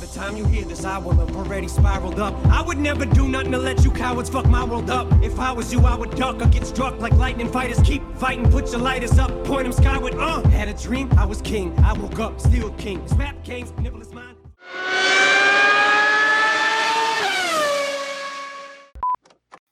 By 0.00 0.06
the 0.06 0.18
time 0.18 0.36
you 0.38 0.46
hear 0.46 0.64
this, 0.64 0.82
I 0.82 0.96
will 0.96 1.12
have 1.12 1.36
already 1.36 1.68
spiraled 1.68 2.18
up. 2.18 2.34
I 2.46 2.62
would 2.62 2.78
never 2.78 3.04
do 3.04 3.28
nothing 3.28 3.52
to 3.52 3.58
let 3.58 3.84
you 3.84 3.90
cowards 3.90 4.30
fuck 4.30 4.46
my 4.46 4.64
world 4.64 4.88
up. 4.88 5.06
If 5.22 5.38
I 5.38 5.52
was 5.52 5.70
you, 5.74 5.80
I 5.80 5.94
would 5.94 6.16
duck 6.16 6.40
or 6.40 6.46
get 6.46 6.66
struck 6.66 6.98
like 7.00 7.12
lightning 7.12 7.52
fighters. 7.52 7.80
Keep 7.80 8.02
fighting, 8.16 8.50
put 8.50 8.72
your 8.72 8.80
lighters 8.80 9.18
up, 9.18 9.30
point 9.44 9.64
them 9.64 9.72
skyward. 9.72 10.14
Uh, 10.14 10.40
had 10.48 10.68
a 10.68 10.72
dream, 10.72 11.10
I 11.18 11.26
was 11.26 11.42
king. 11.42 11.78
I 11.80 11.92
woke 11.92 12.18
up, 12.18 12.40
still 12.40 12.70
king. 12.78 13.02
This 13.02 13.12
rap 13.12 13.44
game's 13.44 13.72
nibble 13.72 14.00
is 14.00 14.10
mine. 14.14 14.36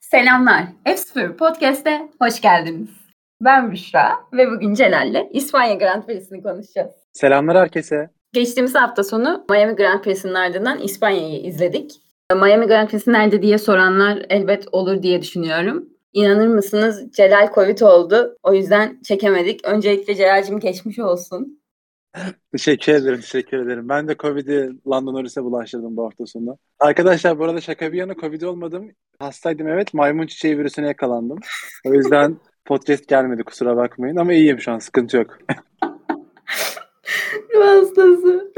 Selamlar. 0.00 0.68
F0 0.84 1.36
Podcast'e 1.36 2.08
hoş 2.20 2.40
geldiniz. 2.40 2.90
Ben 3.40 3.72
Büşra 3.72 4.16
ve 4.32 4.50
bugün 4.50 4.74
Celal'le 4.74 5.28
İspanya 5.32 5.74
Grand 5.74 6.02
Prix'sini 6.02 6.42
konuşacağız. 6.42 6.92
Selamlar 7.12 7.56
herkese. 7.56 8.17
Geçtiğimiz 8.32 8.74
hafta 8.74 9.04
sonu 9.04 9.44
Miami 9.50 9.76
Grand 9.76 10.00
Prix'sinin 10.00 10.34
ardından 10.34 10.78
İspanya'yı 10.78 11.42
izledik. 11.42 11.92
Miami 12.34 12.66
Grand 12.66 12.88
Prix'si 12.88 13.12
nerede 13.12 13.42
diye 13.42 13.58
soranlar 13.58 14.26
elbet 14.28 14.68
olur 14.72 15.02
diye 15.02 15.22
düşünüyorum. 15.22 15.88
İnanır 16.12 16.46
mısınız 16.46 17.12
Celal 17.12 17.52
Covid 17.54 17.80
oldu. 17.80 18.36
O 18.42 18.54
yüzden 18.54 19.00
çekemedik. 19.04 19.66
Öncelikle 19.66 20.14
Celal'cim 20.14 20.60
geçmiş 20.60 20.98
olsun. 20.98 21.60
Teşekkür 22.52 22.92
ederim, 22.92 23.20
teşekkür 23.20 23.58
ederim. 23.58 23.88
Ben 23.88 24.08
de 24.08 24.16
Covid'i 24.16 24.70
London 24.86 25.14
Norris'e 25.14 25.42
bulaştırdım 25.42 25.96
bu 25.96 26.04
hafta 26.04 26.26
sonu. 26.26 26.58
Arkadaşlar 26.78 27.38
bu 27.38 27.44
arada 27.44 27.60
şaka 27.60 27.92
bir 27.92 27.98
yana 27.98 28.14
Covid 28.14 28.42
olmadım. 28.42 28.90
Hastaydım 29.18 29.68
evet. 29.68 29.94
Maymun 29.94 30.26
çiçeği 30.26 30.58
virüsüne 30.58 30.86
yakalandım. 30.86 31.38
O 31.86 31.94
yüzden 31.94 32.36
podcast 32.64 33.08
gelmedi 33.08 33.42
kusura 33.42 33.76
bakmayın 33.76 34.16
ama 34.16 34.32
iyiyim 34.32 34.60
şu 34.60 34.72
an 34.72 34.78
sıkıntı 34.78 35.16
yok. 35.16 35.38
Ruh 37.54 37.66
hastası. 37.66 38.52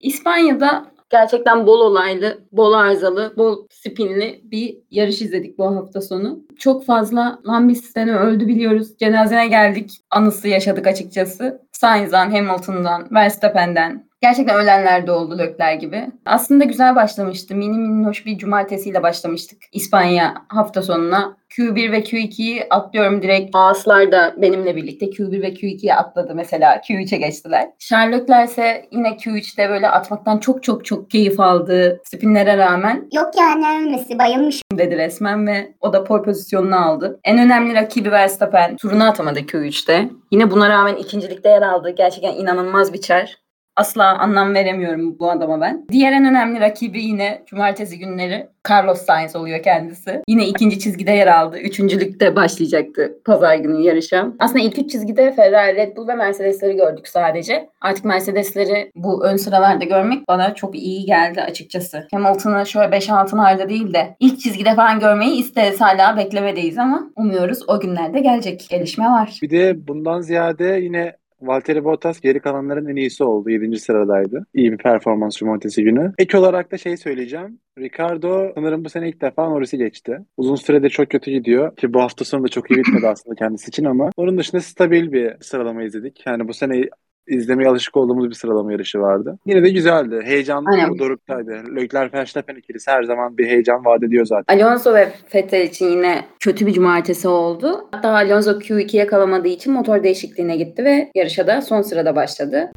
İspanya'da 0.00 0.92
gerçekten 1.10 1.66
bol 1.66 1.80
olaylı, 1.80 2.38
bol 2.52 2.72
arızalı, 2.72 3.34
bol 3.36 3.66
spinli 3.70 4.40
bir 4.44 4.78
yarış 4.90 5.22
izledik 5.22 5.58
bu 5.58 5.76
hafta 5.76 6.00
sonu. 6.00 6.46
Çok 6.58 6.84
fazla 6.84 7.38
lan 7.46 7.72
seni 7.72 8.16
öldü 8.16 8.46
biliyoruz. 8.46 8.98
Cenazene 8.98 9.48
geldik. 9.48 9.90
Anısı 10.10 10.48
yaşadık 10.48 10.86
açıkçası. 10.86 11.62
Sainz'dan, 11.72 12.30
Hamilton'dan, 12.30 13.08
Verstappen'den. 13.10 14.07
Gerçekten 14.20 14.56
ölenler 14.56 15.06
de 15.06 15.12
oldu 15.12 15.38
Lökler 15.38 15.74
gibi. 15.74 16.06
Aslında 16.26 16.64
güzel 16.64 16.96
başlamıştı. 16.96 17.54
Mini 17.54 17.78
minnoş 17.78 18.26
bir 18.26 18.38
cumartesiyle 18.38 19.02
başlamıştık 19.02 19.58
İspanya 19.72 20.34
hafta 20.48 20.82
sonuna. 20.82 21.36
Q1 21.58 21.92
ve 21.92 21.98
Q2'yi 22.00 22.66
atlıyorum 22.70 23.22
direkt. 23.22 23.54
Haaslar 23.54 24.12
da 24.12 24.34
benimle 24.36 24.76
birlikte 24.76 25.06
Q1 25.06 25.42
ve 25.42 25.48
Q2'ye 25.48 25.94
atladı 25.94 26.34
mesela. 26.34 26.76
Q3'e 26.76 27.18
geçtiler. 27.18 27.68
Sherlockler 27.78 28.44
ise 28.44 28.88
yine 28.92 29.08
Q3'te 29.08 29.68
böyle 29.68 29.88
atmaktan 29.88 30.38
çok 30.38 30.62
çok 30.62 30.84
çok 30.84 31.10
keyif 31.10 31.40
aldı 31.40 32.00
spinlere 32.04 32.56
rağmen 32.56 33.08
Yok 33.14 33.30
yani 33.38 33.82
ölmesi 33.82 34.18
bayılmış. 34.18 34.62
dedi 34.72 34.96
resmen 34.96 35.46
ve 35.46 35.74
o 35.80 35.92
da 35.92 36.04
pole 36.04 36.22
pozisyonunu 36.22 36.86
aldı. 36.86 37.20
En 37.24 37.38
önemli 37.38 37.74
rakibi 37.74 38.10
Verstappen 38.12 38.76
turunu 38.76 39.04
atamadı 39.08 39.40
Q3'te. 39.40 40.10
Yine 40.32 40.50
buna 40.50 40.68
rağmen 40.68 40.96
ikincilikte 40.96 41.48
yer 41.48 41.62
aldı. 41.62 41.90
Gerçekten 41.90 42.34
inanılmaz 42.34 42.92
bir 42.92 43.00
çar. 43.00 43.36
Asla 43.78 44.18
anlam 44.18 44.54
veremiyorum 44.54 45.18
bu 45.18 45.30
adama 45.30 45.60
ben. 45.60 45.86
Diğer 45.92 46.12
en 46.12 46.24
önemli 46.24 46.60
rakibi 46.60 47.02
yine 47.02 47.42
cumartesi 47.46 47.98
günleri 47.98 48.46
Carlos 48.70 48.98
Sainz 48.98 49.36
oluyor 49.36 49.62
kendisi. 49.62 50.22
Yine 50.28 50.46
ikinci 50.46 50.78
çizgide 50.78 51.10
yer 51.10 51.26
aldı. 51.26 51.58
Üçüncülükte 51.58 52.36
başlayacaktı 52.36 53.18
pazar 53.24 53.56
günü 53.56 53.80
yarışa. 53.80 54.28
Aslında 54.38 54.64
ilk 54.64 54.78
üç 54.78 54.90
çizgide 54.90 55.32
Ferrari, 55.32 55.76
Red 55.76 55.96
Bull 55.96 56.08
ve 56.08 56.14
Mercedes'leri 56.14 56.76
gördük 56.76 57.08
sadece. 57.08 57.68
Artık 57.80 58.04
Mercedes'leri 58.04 58.90
bu 58.96 59.24
ön 59.24 59.36
sıralarda 59.36 59.84
görmek 59.84 60.28
bana 60.28 60.54
çok 60.54 60.76
iyi 60.76 61.06
geldi 61.06 61.42
açıkçası. 61.42 62.06
Hamilton'ı 62.12 62.66
şöyle 62.66 62.96
5-6'larda 62.96 63.68
değil 63.68 63.94
de 63.94 64.16
ilk 64.20 64.40
çizgide 64.40 64.74
falan 64.74 65.00
görmeyi 65.00 65.40
isteriz 65.40 65.80
hala 65.80 66.16
beklemedeyiz 66.16 66.78
ama 66.78 67.10
umuyoruz 67.16 67.58
o 67.68 67.80
günlerde 67.80 68.20
gelecek. 68.20 68.66
Gelişme 68.70 69.04
var. 69.04 69.38
Bir 69.42 69.50
de 69.50 69.88
bundan 69.88 70.20
ziyade 70.20 70.64
yine 70.82 71.12
Valtteri 71.40 71.84
Bottas 71.84 72.20
geri 72.20 72.40
kalanların 72.40 72.86
en 72.86 72.96
iyisi 72.96 73.24
oldu. 73.24 73.50
7. 73.50 73.78
sıradaydı. 73.78 74.46
İyi 74.54 74.72
bir 74.72 74.78
performans 74.78 75.36
cumartesi 75.36 75.84
günü. 75.84 76.12
Ek 76.18 76.38
olarak 76.38 76.72
da 76.72 76.78
şey 76.78 76.96
söyleyeceğim. 76.96 77.60
Ricardo 77.78 78.52
sanırım 78.54 78.84
bu 78.84 78.88
sene 78.88 79.08
ilk 79.08 79.20
defa 79.20 79.48
Norris'i 79.48 79.78
geçti. 79.78 80.18
Uzun 80.36 80.54
süredir 80.54 80.90
çok 80.90 81.10
kötü 81.10 81.30
gidiyor. 81.30 81.76
Ki 81.76 81.94
bu 81.94 82.00
hafta 82.00 82.24
sonu 82.24 82.44
da 82.44 82.48
çok 82.48 82.70
iyi 82.70 82.78
bitmedi 82.78 83.08
aslında 83.08 83.34
kendisi 83.34 83.68
için 83.68 83.84
ama 83.84 84.10
onun 84.16 84.38
dışında 84.38 84.60
stabil 84.60 85.12
bir 85.12 85.34
sıralama 85.40 85.82
izledik. 85.82 86.22
Yani 86.26 86.48
bu 86.48 86.54
sene 86.54 86.84
izlemeye 87.28 87.68
alışık 87.68 87.96
olduğumuz 87.96 88.30
bir 88.30 88.34
sıralama 88.34 88.72
yarışı 88.72 89.00
vardı. 89.00 89.38
Yine 89.46 89.62
de 89.62 89.70
güzeldi. 89.70 90.20
Heyecanlı 90.24 90.68
Aynen. 90.70 90.98
doruktaydı. 90.98 91.62
Leclerc 91.76 92.18
Verstappen 92.18 92.54
ikilisi 92.54 92.90
her 92.90 93.02
zaman 93.02 93.38
bir 93.38 93.46
heyecan 93.46 93.84
vaat 93.84 94.02
ediyor 94.02 94.26
zaten. 94.26 94.58
Alonso 94.58 94.94
ve 94.94 95.08
Vettel 95.34 95.62
için 95.62 95.86
yine 95.86 96.24
kötü 96.40 96.66
bir 96.66 96.72
cumartesi 96.72 97.28
oldu. 97.28 97.88
Hatta 97.90 98.08
Alonso 98.08 98.50
Q2'ye 98.50 99.06
kalamadığı 99.06 99.48
için 99.48 99.72
motor 99.72 100.02
değişikliğine 100.02 100.56
gitti 100.56 100.84
ve 100.84 101.10
yarışa 101.14 101.46
da 101.46 101.62
son 101.62 101.82
sırada 101.82 102.16
başladı. 102.16 102.72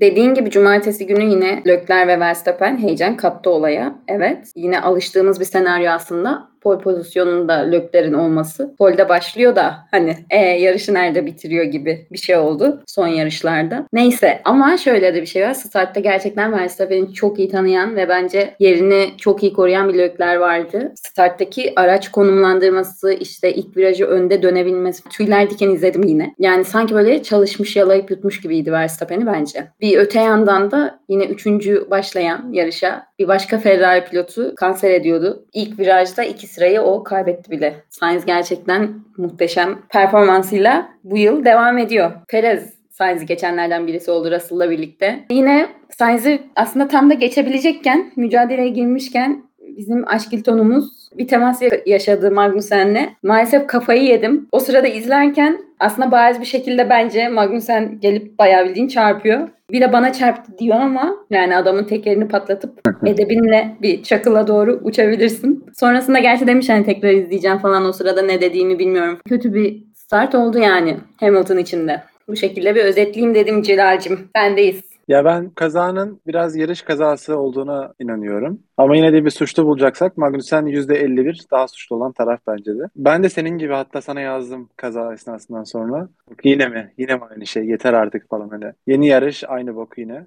Dediğin 0.00 0.34
gibi 0.34 0.50
cumartesi 0.50 1.06
günü 1.06 1.24
yine 1.24 1.62
Leclerc 1.66 2.06
ve 2.08 2.20
Verstappen 2.20 2.78
heyecan 2.78 3.16
kattı 3.16 3.50
olaya. 3.50 3.98
Evet. 4.08 4.52
Yine 4.56 4.80
alıştığımız 4.80 5.40
bir 5.40 5.44
senaryo 5.44 5.90
aslında. 5.90 6.49
Pol 6.60 6.78
pozisyonunda 6.80 7.52
Leclerc'in 7.52 8.12
olması. 8.12 8.74
Polde 8.78 9.08
başlıyor 9.08 9.56
da 9.56 9.76
hani 9.90 10.16
e, 10.30 10.36
yarışı 10.36 10.94
nerede 10.94 11.26
bitiriyor 11.26 11.64
gibi 11.64 12.06
bir 12.12 12.18
şey 12.18 12.36
oldu 12.36 12.82
son 12.86 13.06
yarışlarda. 13.06 13.86
Neyse 13.92 14.40
ama 14.44 14.76
şöyle 14.76 15.14
de 15.14 15.20
bir 15.20 15.26
şey 15.26 15.42
var. 15.42 15.54
Startta 15.54 16.00
gerçekten 16.00 16.52
Verstappen'i 16.52 17.14
çok 17.14 17.38
iyi 17.38 17.48
tanıyan 17.48 17.96
ve 17.96 18.08
bence 18.08 18.54
yerini 18.58 19.10
çok 19.18 19.42
iyi 19.42 19.52
koruyan 19.52 19.88
bir 19.88 19.98
Leclerc 19.98 20.40
vardı. 20.40 20.92
Starttaki 20.96 21.72
araç 21.76 22.10
konumlandırması 22.10 23.12
işte 23.12 23.54
ilk 23.54 23.76
virajı 23.76 24.04
önde 24.04 24.42
dönebilmesi. 24.42 25.08
Tüyler 25.08 25.50
diken 25.50 25.70
izledim 25.70 26.02
yine. 26.02 26.34
Yani 26.38 26.64
sanki 26.64 26.94
böyle 26.94 27.22
çalışmış 27.22 27.76
yalayıp 27.76 28.10
yutmuş 28.10 28.40
gibiydi 28.40 28.72
Verstappen'i 28.72 29.26
bence. 29.26 29.68
Bir 29.80 29.98
öte 29.98 30.20
yandan 30.20 30.70
da 30.70 31.00
yine 31.08 31.24
üçüncü 31.24 31.90
başlayan 31.90 32.52
yarışa 32.52 33.06
bir 33.18 33.28
başka 33.28 33.58
Ferrari 33.58 34.04
pilotu 34.04 34.54
kanser 34.54 34.90
ediyordu. 34.90 35.46
İlk 35.52 35.78
virajda 35.78 36.24
iki 36.24 36.46
sırayı 36.50 36.80
o 36.80 37.04
kaybetti 37.04 37.50
bile. 37.50 37.74
Sainz 37.90 38.26
gerçekten 38.26 38.94
muhteşem 39.16 39.78
performansıyla 39.88 40.88
bu 41.04 41.16
yıl 41.16 41.44
devam 41.44 41.78
ediyor. 41.78 42.10
Perez 42.28 42.80
Sainz'i 42.90 43.26
geçenlerden 43.26 43.86
birisi 43.86 44.10
oldu 44.10 44.30
Russell'la 44.30 44.70
birlikte. 44.70 45.24
Yine 45.30 45.68
Sainz'i 45.98 46.42
aslında 46.56 46.88
tam 46.88 47.10
da 47.10 47.14
geçebilecekken, 47.14 48.12
mücadeleye 48.16 48.68
girmişken 48.68 49.42
bizim 49.80 50.08
Aşkilton'umuz 50.08 51.08
bir 51.18 51.28
temas 51.28 51.62
yaşadı 51.86 52.30
Magnussen'le. 52.30 53.08
Maalesef 53.22 53.66
kafayı 53.66 54.02
yedim. 54.02 54.48
O 54.52 54.60
sırada 54.60 54.86
izlerken 54.86 55.60
aslında 55.80 56.10
bariz 56.10 56.40
bir 56.40 56.46
şekilde 56.46 56.90
bence 56.90 57.28
Magnussen 57.28 58.00
gelip 58.00 58.38
bayağı 58.38 58.64
bildiğin 58.68 58.88
çarpıyor. 58.88 59.48
Bir 59.70 59.80
de 59.80 59.92
bana 59.92 60.12
çarptı 60.12 60.58
diyor 60.58 60.76
ama 60.80 61.16
yani 61.30 61.56
adamın 61.56 61.84
tekerini 61.84 62.28
patlatıp 62.28 62.80
edebinle 63.06 63.76
bir 63.82 64.02
çakıla 64.02 64.46
doğru 64.46 64.80
uçabilirsin. 64.84 65.64
Sonrasında 65.74 66.18
gerçi 66.18 66.46
demiş 66.46 66.68
hani 66.68 66.84
tekrar 66.84 67.10
izleyeceğim 67.10 67.58
falan 67.58 67.84
o 67.84 67.92
sırada 67.92 68.22
ne 68.22 68.40
dediğimi 68.40 68.78
bilmiyorum. 68.78 69.18
Kötü 69.28 69.54
bir 69.54 69.84
start 69.94 70.34
oldu 70.34 70.58
yani 70.58 70.96
Hamilton 71.20 71.56
içinde. 71.56 72.02
Bu 72.28 72.36
şekilde 72.36 72.74
bir 72.74 72.84
özetleyeyim 72.84 73.34
dedim 73.34 73.62
Celal'cim. 73.62 74.18
Sendeyiz. 74.36 74.89
Ya 75.10 75.24
ben 75.24 75.50
kazanın 75.50 76.20
biraz 76.26 76.56
yarış 76.56 76.82
kazası 76.82 77.38
olduğuna 77.38 77.94
inanıyorum. 78.00 78.62
Ama 78.76 78.96
yine 78.96 79.12
de 79.12 79.24
bir 79.24 79.30
suçlu 79.30 79.66
bulacaksak 79.66 80.16
Magnussen 80.16 80.66
%51 80.66 81.44
daha 81.50 81.68
suçlu 81.68 81.96
olan 81.96 82.12
taraf 82.12 82.40
bence 82.46 82.78
de. 82.78 82.82
Ben 82.96 83.22
de 83.22 83.28
senin 83.28 83.58
gibi 83.58 83.72
hatta 83.72 84.00
sana 84.00 84.20
yazdım 84.20 84.68
kaza 84.76 85.12
esnasından 85.12 85.64
sonra. 85.64 86.08
Yine 86.44 86.68
mi? 86.68 86.94
Yine 86.98 87.14
mi 87.14 87.22
aynı 87.30 87.46
şey? 87.46 87.66
Yeter 87.66 87.92
artık 87.92 88.28
falan 88.30 88.48
hani. 88.48 88.72
Yeni 88.86 89.06
yarış 89.06 89.44
aynı 89.44 89.76
bok 89.76 89.98
yine. 89.98 90.26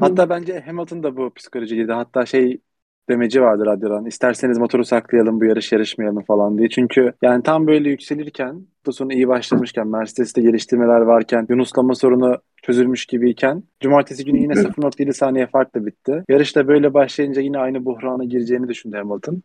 Hatta 0.00 0.28
bence 0.28 0.60
Hamilton 0.60 1.02
da 1.02 1.16
bu 1.16 1.34
psikolojiydi. 1.34 1.92
Hatta 1.92 2.26
şey 2.26 2.60
demeci 3.08 3.42
vardı 3.42 3.66
radyodan. 3.66 4.06
İsterseniz 4.06 4.58
motoru 4.58 4.84
saklayalım 4.84 5.40
bu 5.40 5.44
yarış 5.44 5.72
yarışmayalım 5.72 6.24
falan 6.24 6.58
diye. 6.58 6.68
Çünkü 6.68 7.12
yani 7.22 7.42
tam 7.42 7.66
böyle 7.66 7.90
yükselirken 7.90 8.66
bu 8.86 8.92
sonu 8.92 9.12
iyi 9.12 9.28
başlamışken 9.28 9.88
Mercedes'te 9.88 10.42
geliştirmeler 10.42 11.00
varken 11.00 11.46
Yunuslama 11.48 11.94
sorunu 11.94 12.36
çözülmüş 12.62 13.06
gibiyken 13.06 13.62
cumartesi 13.80 14.24
günü 14.24 14.38
yine 14.38 14.52
0.7 14.52 15.12
saniye 15.12 15.46
farklı 15.46 15.86
bitti. 15.86 16.24
Yarışta 16.28 16.68
böyle 16.68 16.94
başlayınca 16.94 17.42
yine 17.42 17.58
aynı 17.58 17.84
buhrana 17.84 18.24
gireceğini 18.24 18.68
düşündü 18.68 18.96
Hamilton. 18.96 19.42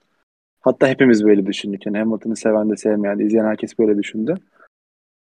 Hatta 0.61 0.87
hepimiz 0.87 1.25
böyle 1.25 1.45
düşündük. 1.45 1.85
Yani 1.85 1.97
Hamilton'ı 1.97 2.35
seven 2.35 2.69
de 2.69 2.77
sevmeyen 2.77 3.19
de 3.19 3.23
izleyen 3.23 3.45
herkes 3.45 3.79
böyle 3.79 3.97
düşündü. 3.97 4.35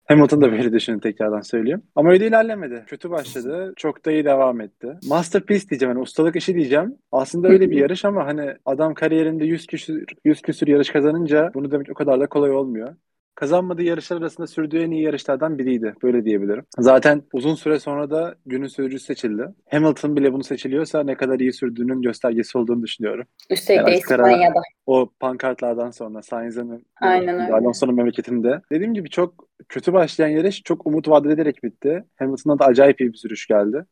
Hamilton 0.08 0.40
da 0.40 0.52
böyle 0.52 0.72
düşündü 0.72 1.00
tekrardan 1.00 1.40
söyleyeyim. 1.40 1.82
Ama 1.96 2.10
öyle 2.10 2.26
ilerlemedi. 2.26 2.84
Kötü 2.86 3.10
başladı. 3.10 3.72
Çok 3.76 4.04
da 4.04 4.12
iyi 4.12 4.24
devam 4.24 4.60
etti. 4.60 4.98
Masterpiece 5.08 5.68
diyeceğim. 5.68 5.94
Yani 5.94 6.02
ustalık 6.02 6.36
işi 6.36 6.54
diyeceğim. 6.54 6.96
Aslında 7.12 7.48
öyle 7.48 7.70
bir 7.70 7.76
yarış 7.76 8.04
ama 8.04 8.26
hani 8.26 8.54
adam 8.64 8.94
kariyerinde 8.94 9.44
100 9.44 9.66
küsür, 9.66 10.04
100 10.24 10.42
küsür 10.42 10.66
yarış 10.66 10.90
kazanınca 10.90 11.50
bunu 11.54 11.70
demek 11.70 11.90
o 11.90 11.94
kadar 11.94 12.20
da 12.20 12.26
kolay 12.26 12.50
olmuyor. 12.50 12.94
Kazanmadığı 13.38 13.82
yarışlar 13.82 14.16
arasında 14.16 14.46
sürdüğü 14.46 14.78
en 14.78 14.90
iyi 14.90 15.02
yarışlardan 15.02 15.58
biriydi. 15.58 15.94
Böyle 16.02 16.24
diyebilirim. 16.24 16.64
Zaten 16.78 17.22
uzun 17.32 17.54
süre 17.54 17.78
sonra 17.78 18.10
da 18.10 18.34
günün 18.46 18.66
sürücüsü 18.66 19.04
seçildi. 19.04 19.48
Hamilton 19.70 20.16
bile 20.16 20.32
bunu 20.32 20.44
seçiliyorsa 20.44 21.02
ne 21.02 21.14
kadar 21.16 21.40
iyi 21.40 21.52
sürdüğünün 21.52 22.02
göstergesi 22.02 22.58
olduğunu 22.58 22.82
düşünüyorum. 22.82 23.26
Üstelik 23.50 23.86
de 23.86 23.90
Evet, 23.90 24.02
karar- 24.02 24.30
İspanya'da. 24.30 24.60
O 24.86 25.10
pankartlardan 25.20 25.90
sonra 25.90 26.22
Sainz'in 26.22 26.84
öyle. 27.02 27.52
Alonso'nun 27.52 27.94
memleketinde. 27.94 28.60
Dediğim 28.72 28.94
gibi 28.94 29.10
çok 29.10 29.34
kötü 29.68 29.92
başlayan 29.92 30.28
yarış 30.28 30.62
çok 30.62 30.86
umut 30.86 31.08
vaat 31.08 31.26
ederek 31.26 31.64
bitti. 31.64 32.04
Hamilton'a 32.16 32.58
da 32.58 32.64
acayip 32.64 33.00
iyi 33.00 33.12
bir 33.12 33.18
sürüş 33.18 33.46
geldi. 33.46 33.84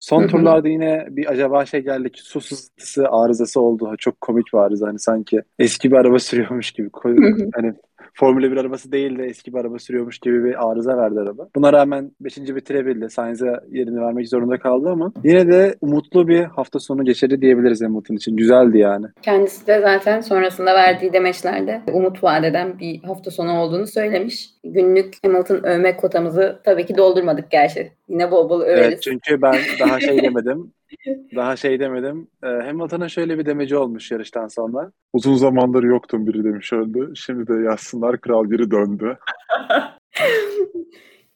Son 0.00 0.20
Hı 0.22 0.24
hı. 0.24 0.30
turlarda 0.30 0.68
yine 0.68 1.06
bir 1.10 1.30
acaba 1.32 1.66
şey 1.66 1.80
geldi 1.80 2.12
ki 2.12 2.22
su 2.22 2.40
sızıntısı 2.40 3.08
arızası 3.08 3.60
oldu. 3.60 3.94
Çok 3.98 4.20
komik 4.20 4.46
bir 4.52 4.58
arıza 4.58 4.88
hani 4.88 4.98
sanki 4.98 5.42
eski 5.58 5.90
bir 5.90 5.96
araba 5.96 6.18
sürüyormuş 6.28 6.70
gibi. 6.70 6.90
Koy- 6.90 7.16
Hı 7.16 7.42
hı. 7.44 7.50
hani 7.54 7.74
Formula 8.20 8.50
1 8.50 8.56
arabası 8.56 8.92
değil 8.92 9.18
de 9.18 9.24
eski 9.24 9.52
bir 9.52 9.58
araba 9.58 9.78
sürüyormuş 9.78 10.18
gibi 10.18 10.44
bir 10.44 10.70
arıza 10.70 10.96
verdi 10.96 11.20
araba. 11.20 11.48
Buna 11.54 11.72
rağmen 11.72 12.10
5. 12.20 12.38
bitirebildi. 12.38 13.10
Sainz'e 13.10 13.60
yerini 13.70 14.00
vermek 14.00 14.28
zorunda 14.28 14.58
kaldı 14.58 14.88
ama 14.88 15.12
yine 15.24 15.48
de 15.48 15.74
umutlu 15.80 16.28
bir 16.28 16.44
hafta 16.44 16.80
sonu 16.80 17.04
geçirdi 17.04 17.40
diyebiliriz 17.40 17.82
Hamilton 17.82 18.14
için. 18.14 18.36
Güzeldi 18.36 18.78
yani. 18.78 19.06
Kendisi 19.22 19.66
de 19.66 19.80
zaten 19.80 20.20
sonrasında 20.20 20.74
verdiği 20.74 21.12
demeçlerde 21.12 21.82
umut 21.92 22.24
vaat 22.24 22.44
eden 22.44 22.78
bir 22.78 23.02
hafta 23.02 23.30
sonu 23.30 23.52
olduğunu 23.52 23.86
söylemiş. 23.86 24.50
Günlük 24.64 25.14
Hamilton 25.24 25.62
övme 25.62 25.96
kotamızı 25.96 26.58
tabii 26.64 26.86
ki 26.86 26.96
doldurmadık 26.96 27.50
gerçi. 27.50 27.92
Yine 28.08 28.30
bol 28.30 28.50
bol 28.50 28.60
överiz. 28.60 28.86
Evet 28.86 29.02
çünkü 29.02 29.42
ben 29.42 29.56
daha 29.80 30.00
şey 30.00 30.22
demedim. 30.22 30.72
Daha 31.36 31.56
şey 31.56 31.80
demedim. 31.80 32.28
Ee, 32.42 32.46
Hamilton'a 32.46 33.08
şöyle 33.08 33.38
bir 33.38 33.46
demeci 33.46 33.76
olmuş 33.76 34.10
yarıştan 34.10 34.48
sonra. 34.48 34.92
Uzun 35.12 35.34
zamandır 35.34 35.82
yoktum 35.82 36.26
biri 36.26 36.44
demiş 36.44 36.72
öldü. 36.72 37.12
Şimdi 37.16 37.46
de 37.46 37.54
yazsınlar 37.54 38.20
kral 38.20 38.46
geri 38.46 38.70
döndü. 38.70 39.18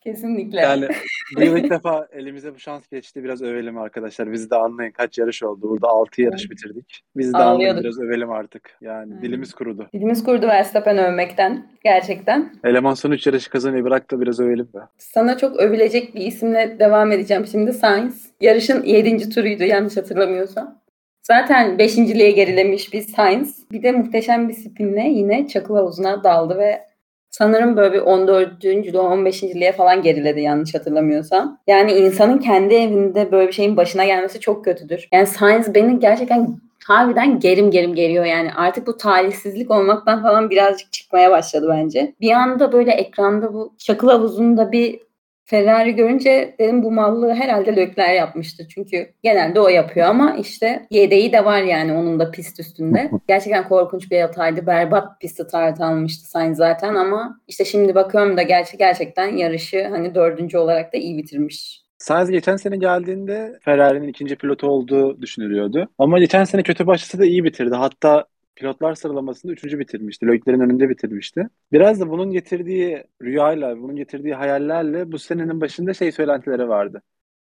Kesinlikle. 0.05 0.61
Yani 0.61 0.89
bu 1.37 1.43
yıl 1.43 1.57
ilk 1.57 1.71
defa 1.71 2.09
elimize 2.13 2.55
bu 2.55 2.59
şans 2.59 2.89
geçti. 2.89 3.25
Biraz 3.25 3.43
övelim 3.43 3.79
arkadaşlar. 3.79 4.33
Bizi 4.33 4.51
de 4.51 4.57
anlayın. 4.57 4.91
Kaç 4.91 5.19
yarış 5.19 5.43
oldu? 5.43 5.71
Burada 5.71 5.89
6 5.89 6.23
yarış 6.23 6.51
bitirdik. 6.51 7.01
Bizi 7.17 7.33
de 7.33 7.39
anlayın. 7.39 7.81
Biraz 7.81 8.01
övelim 8.01 8.31
artık. 8.31 8.77
Yani 8.81 9.13
Aynen. 9.13 9.23
dilimiz 9.23 9.55
kurudu. 9.55 9.89
Dilimiz 9.95 10.25
kurdu 10.25 10.47
Verstappen 10.47 10.99
övmekten 10.99 11.67
gerçekten. 11.85 12.55
Eleman 12.65 12.95
son 12.95 13.11
3 13.11 13.27
yarışı 13.27 13.51
kazanıyor. 13.51 13.85
Bırak 13.85 14.11
da 14.11 14.21
biraz 14.21 14.41
övelim 14.41 14.69
be. 14.75 14.79
Sana 14.99 15.39
çok 15.39 15.57
övülecek 15.57 16.15
bir 16.15 16.21
isimle 16.27 16.77
devam 16.79 17.13
edeceğim 17.13 17.47
şimdi. 17.47 17.73
Sainz. 17.73 18.31
Yarışın 18.41 18.83
7. 18.83 19.31
turuydu 19.31 19.65
yanlış 19.65 19.97
hatırlamıyorsam. 19.97 20.83
Zaten 21.23 21.77
5.liğe 21.77 22.31
gerilemiş 22.31 22.93
bir 22.93 23.01
Sainz. 23.03 23.71
Bir 23.73 23.83
de 23.83 23.93
muhteşem 23.93 24.49
bir 24.49 24.55
spinle 24.55 25.03
yine 25.09 25.49
çakıl 25.49 25.77
havuzuna 25.77 26.25
daldı 26.25 26.59
ve 26.59 26.81
sanırım 27.32 27.76
böyle 27.76 27.94
bir 27.94 28.00
14. 28.00 28.64
15.liğe 28.64 29.73
falan 29.73 30.02
geriledi 30.02 30.40
yanlış 30.40 30.75
hatırlamıyorsam. 30.75 31.58
Yani 31.67 31.93
insanın 31.93 32.38
kendi 32.38 32.75
evinde 32.75 33.32
böyle 33.32 33.49
bir 33.49 33.52
şeyin 33.52 33.76
başına 33.76 34.05
gelmesi 34.05 34.40
çok 34.40 34.64
kötüdür. 34.64 35.08
Yani 35.12 35.26
Sainz 35.26 35.75
beni 35.75 35.99
gerçekten 35.99 36.56
harbiden 36.84 37.40
gerim 37.40 37.70
gerim 37.70 37.94
geliyor 37.94 38.25
yani. 38.25 38.50
Artık 38.56 38.87
bu 38.87 38.96
talihsizlik 38.96 39.70
olmaktan 39.70 40.23
falan 40.23 40.50
birazcık 40.50 40.93
çıkmaya 40.93 41.31
başladı 41.31 41.69
bence. 41.70 42.14
Bir 42.20 42.31
anda 42.31 42.73
böyle 42.73 42.93
ekranda 42.93 43.55
bu 43.55 43.75
çakıl 43.79 44.08
havuzunda 44.08 44.73
bir 44.73 45.00
Ferrari 45.44 45.94
görünce 45.94 46.55
dedim 46.59 46.83
bu 46.83 46.93
mallığı 46.93 47.35
herhalde 47.35 47.77
Lökler 47.77 48.15
yapmıştır. 48.15 48.67
Çünkü 48.69 49.12
genelde 49.23 49.61
o 49.61 49.69
yapıyor 49.69 50.06
ama 50.06 50.37
işte 50.37 50.87
yedeği 50.91 51.33
de 51.33 51.44
var 51.44 51.62
yani 51.62 51.93
onun 51.93 52.21
da 52.21 52.31
pist 52.31 52.61
üstünde. 52.61 53.11
Gerçekten 53.29 53.69
korkunç 53.69 54.11
bir 54.11 54.21
hataydı. 54.21 54.67
Berbat 54.67 55.23
bir 55.23 55.29
start 55.29 55.81
almıştı 55.81 56.31
Sainz 56.31 56.56
zaten 56.56 56.94
ama 56.94 57.41
işte 57.49 57.65
şimdi 57.65 57.94
bakıyorum 57.94 58.37
da 58.37 58.43
gerçi 58.43 58.77
gerçekten 58.77 59.37
yarışı 59.37 59.89
hani 59.89 60.15
dördüncü 60.15 60.59
olarak 60.59 60.93
da 60.93 60.99
iyi 60.99 61.19
bitirmiş. 61.19 61.83
Sainz 61.99 62.31
geçen 62.31 62.56
sene 62.56 62.77
geldiğinde 62.77 63.59
Ferrari'nin 63.65 64.09
ikinci 64.09 64.37
pilotu 64.37 64.67
olduğu 64.67 65.23
düşünülüyordu. 65.23 65.89
Ama 65.99 66.19
geçen 66.19 66.44
sene 66.44 66.62
kötü 66.62 66.87
başlasa 66.87 67.19
da 67.19 67.25
iyi 67.25 67.44
bitirdi. 67.44 67.75
Hatta 67.75 68.25
pilotlar 68.57 68.95
sıralamasında 68.95 69.53
üçüncü 69.53 69.79
bitirmişti. 69.79 70.27
Lökler'in 70.27 70.61
önünde 70.61 70.89
bitirmişti. 70.89 71.49
Biraz 71.73 72.01
da 72.01 72.11
bunun 72.11 72.31
getirdiği 72.31 73.05
rüyayla, 73.23 73.79
bunun 73.79 73.97
getirdiği 73.97 74.35
hayallerle 74.35 75.13
bu 75.13 75.19
senenin 75.19 75.61
başında 75.61 75.95
şey 75.95 76.13
söylentileri 76.13 76.69
vardı. 76.69 77.03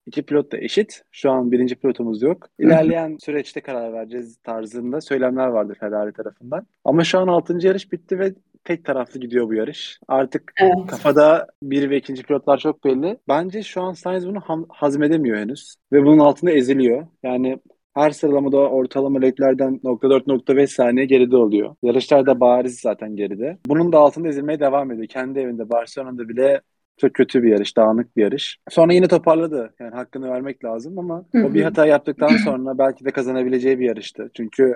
İki 0.05 0.23
pilot 0.23 0.51
da 0.51 0.57
eşit. 0.57 1.01
Şu 1.11 1.31
an 1.31 1.51
birinci 1.51 1.75
pilotumuz 1.75 2.21
yok. 2.21 2.47
İlerleyen 2.59 3.17
süreçte 3.19 3.61
karar 3.61 3.93
vereceğiz 3.93 4.37
tarzında 4.43 5.01
söylemler 5.01 5.47
vardı 5.47 5.73
Ferrari 5.79 6.13
tarafından. 6.13 6.67
Ama 6.83 7.03
şu 7.03 7.19
an 7.19 7.27
altıncı 7.27 7.67
yarış 7.67 7.91
bitti 7.91 8.19
ve 8.19 8.33
tek 8.63 8.85
taraflı 8.85 9.19
gidiyor 9.19 9.47
bu 9.47 9.53
yarış. 9.53 9.99
Artık 10.07 10.53
Evet. 10.61 10.73
kafada 10.87 11.47
bir 11.63 11.89
ve 11.89 11.97
ikinci 11.97 12.23
pilotlar 12.23 12.57
çok 12.57 12.85
belli. 12.85 13.17
Bence 13.27 13.63
şu 13.63 13.81
an 13.81 13.93
Sainz 13.93 14.27
bunu 14.27 14.67
hazmedemiyor 14.69 15.37
henüz. 15.37 15.75
Ve 15.91 16.03
bunun 16.03 16.19
altında 16.19 16.51
eziliyor. 16.51 17.07
Yani 17.23 17.59
her 17.95 18.11
sıralamada 18.11 18.57
ortalama 18.57 19.19
Leclerc'den 19.19 19.79
0.4-0.5 19.83 20.67
saniye 20.67 21.05
geride 21.05 21.37
oluyor. 21.37 21.75
Yarışlarda 21.83 22.39
bariz 22.39 22.79
zaten 22.79 23.15
geride. 23.15 23.57
Bunun 23.67 23.91
da 23.91 23.99
altında 23.99 24.27
ezilmeye 24.27 24.59
devam 24.59 24.91
ediyor. 24.91 25.07
Kendi 25.07 25.39
evinde 25.39 25.69
Barcelona'da 25.69 26.29
bile 26.29 26.61
çok 26.97 27.13
kötü 27.13 27.43
bir 27.43 27.49
yarış, 27.49 27.77
dağınık 27.77 28.17
bir 28.17 28.21
yarış. 28.21 28.57
Sonra 28.69 28.93
yine 28.93 29.07
toparladı. 29.07 29.73
Yani 29.79 29.95
hakkını 29.95 30.29
vermek 30.29 30.65
lazım 30.65 30.99
ama 30.99 31.25
Hı 31.31 31.45
o 31.45 31.53
bir 31.53 31.63
hata 31.63 31.85
yaptıktan 31.85 32.37
sonra 32.45 32.77
belki 32.77 33.05
de 33.05 33.11
kazanabileceği 33.11 33.79
bir 33.79 33.85
yarıştı. 33.85 34.31
Çünkü 34.33 34.75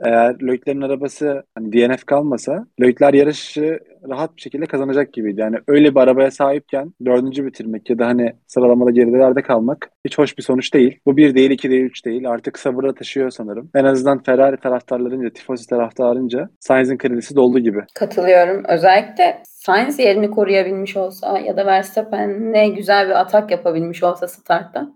eğer 0.00 0.34
Leclerc'in 0.34 0.80
arabası 0.80 1.42
hani 1.54 1.72
DNF 1.72 2.04
kalmasa 2.04 2.66
Leclerc 2.80 3.18
yarışı 3.18 3.78
rahat 4.08 4.36
bir 4.36 4.40
şekilde 4.40 4.66
kazanacak 4.66 5.12
gibiydi. 5.12 5.40
Yani 5.40 5.56
öyle 5.68 5.94
bir 5.94 6.00
arabaya 6.00 6.30
sahipken 6.30 6.92
dördüncü 7.04 7.46
bitirmek 7.46 7.90
ya 7.90 7.98
da 7.98 8.06
hani 8.06 8.32
sıralamada 8.46 8.90
gerilerde 8.90 9.42
kalmak 9.42 9.90
hiç 10.04 10.18
hoş 10.18 10.38
bir 10.38 10.42
sonuç 10.42 10.74
değil. 10.74 10.98
Bu 11.06 11.16
bir 11.16 11.34
değil, 11.34 11.50
iki 11.50 11.70
değil, 11.70 11.84
üç 11.84 12.04
değil. 12.04 12.30
Artık 12.30 12.58
sabırla 12.58 12.94
taşıyor 12.94 13.30
sanırım. 13.30 13.70
En 13.74 13.84
azından 13.84 14.22
Ferrari 14.22 14.56
taraftarlarınca, 14.56 15.30
Tifosi 15.30 15.68
taraftarınca 15.68 16.48
Sainz'in 16.60 16.98
kredisi 16.98 17.36
doldu 17.36 17.58
gibi. 17.58 17.80
Katılıyorum. 17.94 18.62
Özellikle 18.68 19.42
Sainz 19.44 19.98
yerini 19.98 20.30
koruyabilmiş 20.30 20.96
olsa 20.96 21.38
ya 21.38 21.56
da 21.56 21.66
Verstappen 21.66 22.52
ne 22.52 22.68
güzel 22.68 23.06
bir 23.06 23.20
atak 23.20 23.50
yapabilmiş 23.50 24.02
olsa 24.02 24.28
startta. 24.28 24.88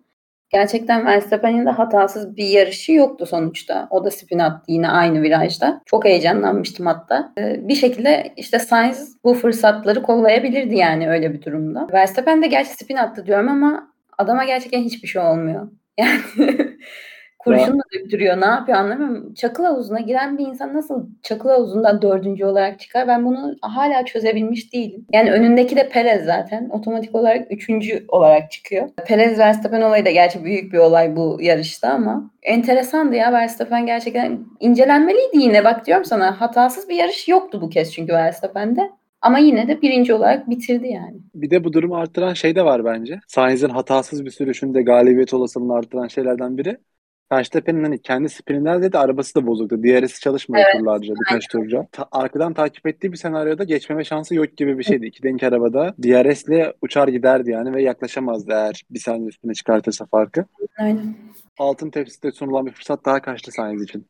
Gerçekten 0.51 1.07
Verstappen'in 1.07 1.67
de 1.67 1.71
hatasız 1.71 2.37
bir 2.37 2.45
yarışı 2.49 2.93
yoktu 2.93 3.27
sonuçta. 3.27 3.87
O 3.91 4.05
da 4.05 4.11
spin 4.11 4.39
attı 4.39 4.65
yine 4.69 4.89
aynı 4.89 5.23
virajda. 5.23 5.81
Çok 5.87 6.05
heyecanlanmıştım 6.05 6.87
hatta. 6.87 7.33
Ee, 7.39 7.69
Bir 7.69 7.75
şekilde 7.75 8.33
işte 8.37 8.59
Sainz 8.59 9.17
bu 9.25 9.35
fırsatları 9.35 10.03
kollayabilirdi 10.03 10.77
yani 10.77 11.11
öyle 11.11 11.33
bir 11.35 11.43
durumda. 11.43 11.89
Verstappen 11.93 12.43
de 12.43 12.47
gerçi 12.47 12.71
spin 12.71 12.97
attı 12.97 13.27
diyorum 13.27 13.49
ama 13.49 13.89
adama 14.19 14.45
gerçekten 14.45 14.81
hiçbir 14.83 15.09
şey 15.09 15.23
olmuyor. 15.23 15.69
Yani 15.99 16.21
kurşunla 17.49 17.83
döktürüyor. 17.95 18.41
Ne 18.41 18.47
yapıyor 18.47 18.79
anlamıyorum. 18.79 19.35
Çakıl 19.35 19.65
havuzuna 19.65 20.01
giren 20.01 20.39
bir 20.39 20.47
insan 20.47 20.75
nasıl 20.75 21.07
çakıl 21.23 21.49
havuzundan 21.49 22.03
dördüncü 22.03 22.45
olarak 22.45 22.81
çıkar? 22.81 23.09
Ben 23.09 23.25
bunu 23.25 23.57
hala 23.61 24.05
çözebilmiş 24.05 24.73
değilim. 24.73 25.07
Yani 25.13 25.33
önündeki 25.33 25.77
de 25.77 25.89
Perez 25.89 26.25
zaten. 26.25 26.69
Otomatik 26.69 27.15
olarak 27.15 27.53
üçüncü 27.53 28.05
olarak 28.09 28.51
çıkıyor. 28.51 28.89
Perez 29.07 29.39
Verstappen 29.39 29.83
olayı 29.83 30.05
da 30.05 30.11
gerçi 30.11 30.45
büyük 30.45 30.73
bir 30.73 30.79
olay 30.79 31.17
bu 31.17 31.39
yarışta 31.41 31.89
ama 31.89 32.31
enteresandı 32.43 33.17
ya 33.17 33.33
Verstappen 33.33 33.87
gerçekten 33.87 34.39
incelenmeliydi 34.61 35.39
yine. 35.39 35.65
Bak 35.65 35.87
diyorum 35.87 36.05
sana 36.05 36.41
hatasız 36.41 36.89
bir 36.89 36.97
yarış 36.97 37.29
yoktu 37.29 37.61
bu 37.63 37.69
kez 37.69 37.93
çünkü 37.93 38.13
Verstappen'de. 38.13 38.91
Ama 39.23 39.39
yine 39.39 39.69
de 39.69 39.83
birinci 39.83 40.15
olarak 40.15 40.51
bitirdi 40.51 40.89
yani. 40.89 41.17
Bir 41.35 41.51
de 41.51 41.65
bu 41.65 41.73
durumu 41.73 41.97
arttıran 41.97 42.35
şey 42.35 42.57
de 42.57 42.65
var 42.65 42.85
bence. 42.85 43.21
Sainz'in 43.27 43.69
hatasız 43.69 44.25
bir 44.25 44.31
sürüşünde 44.31 44.83
galibiyet 44.83 45.35
olasılığını 45.35 45.75
arttıran 45.75 46.09
şeylerden 46.09 46.59
biri. 46.59 46.79
Verstappen'in 47.33 47.85
hani 47.85 48.03
kendi 48.03 48.29
sprinlerde 48.29 48.93
de 48.93 48.99
arabası 48.99 49.35
da 49.35 49.47
bozuktu. 49.47 49.83
DRS'i 49.83 50.21
çalışmıyor 50.21 50.65
Evet, 50.65 50.79
turlarca, 50.79 51.15
birkaç 51.15 51.49
turca. 51.49 51.87
Ta- 51.93 52.09
arkadan 52.13 52.55
takip 52.55 52.87
ettiği 52.87 53.13
bir 53.13 53.17
senaryoda 53.17 53.65
geçmeme 53.65 54.05
şansı 54.05 54.35
yok 54.35 54.57
gibi 54.57 54.79
bir 54.79 54.85
şeydi. 54.85 55.07
İki 55.07 55.23
denk 55.23 55.43
arabada 55.43 55.95
DRS'le 56.03 56.73
uçar 56.83 57.09
giderdi 57.09 57.51
yani 57.51 57.73
ve 57.75 57.83
yaklaşamazdı 57.83 58.53
eğer 58.53 58.83
bir 58.91 58.99
saniye 58.99 59.29
üstüne 59.29 59.55
çıkartırsa 59.55 60.07
farkı. 60.07 60.45
Aynen. 60.79 61.15
Altın 61.59 61.91
tepside 61.91 62.33
sunulan 62.33 62.67
bir 62.67 62.73
fırsat 62.73 63.05
daha 63.05 63.23
kaçtı 63.23 63.53
Sainz 63.53 63.83
için. 63.83 64.07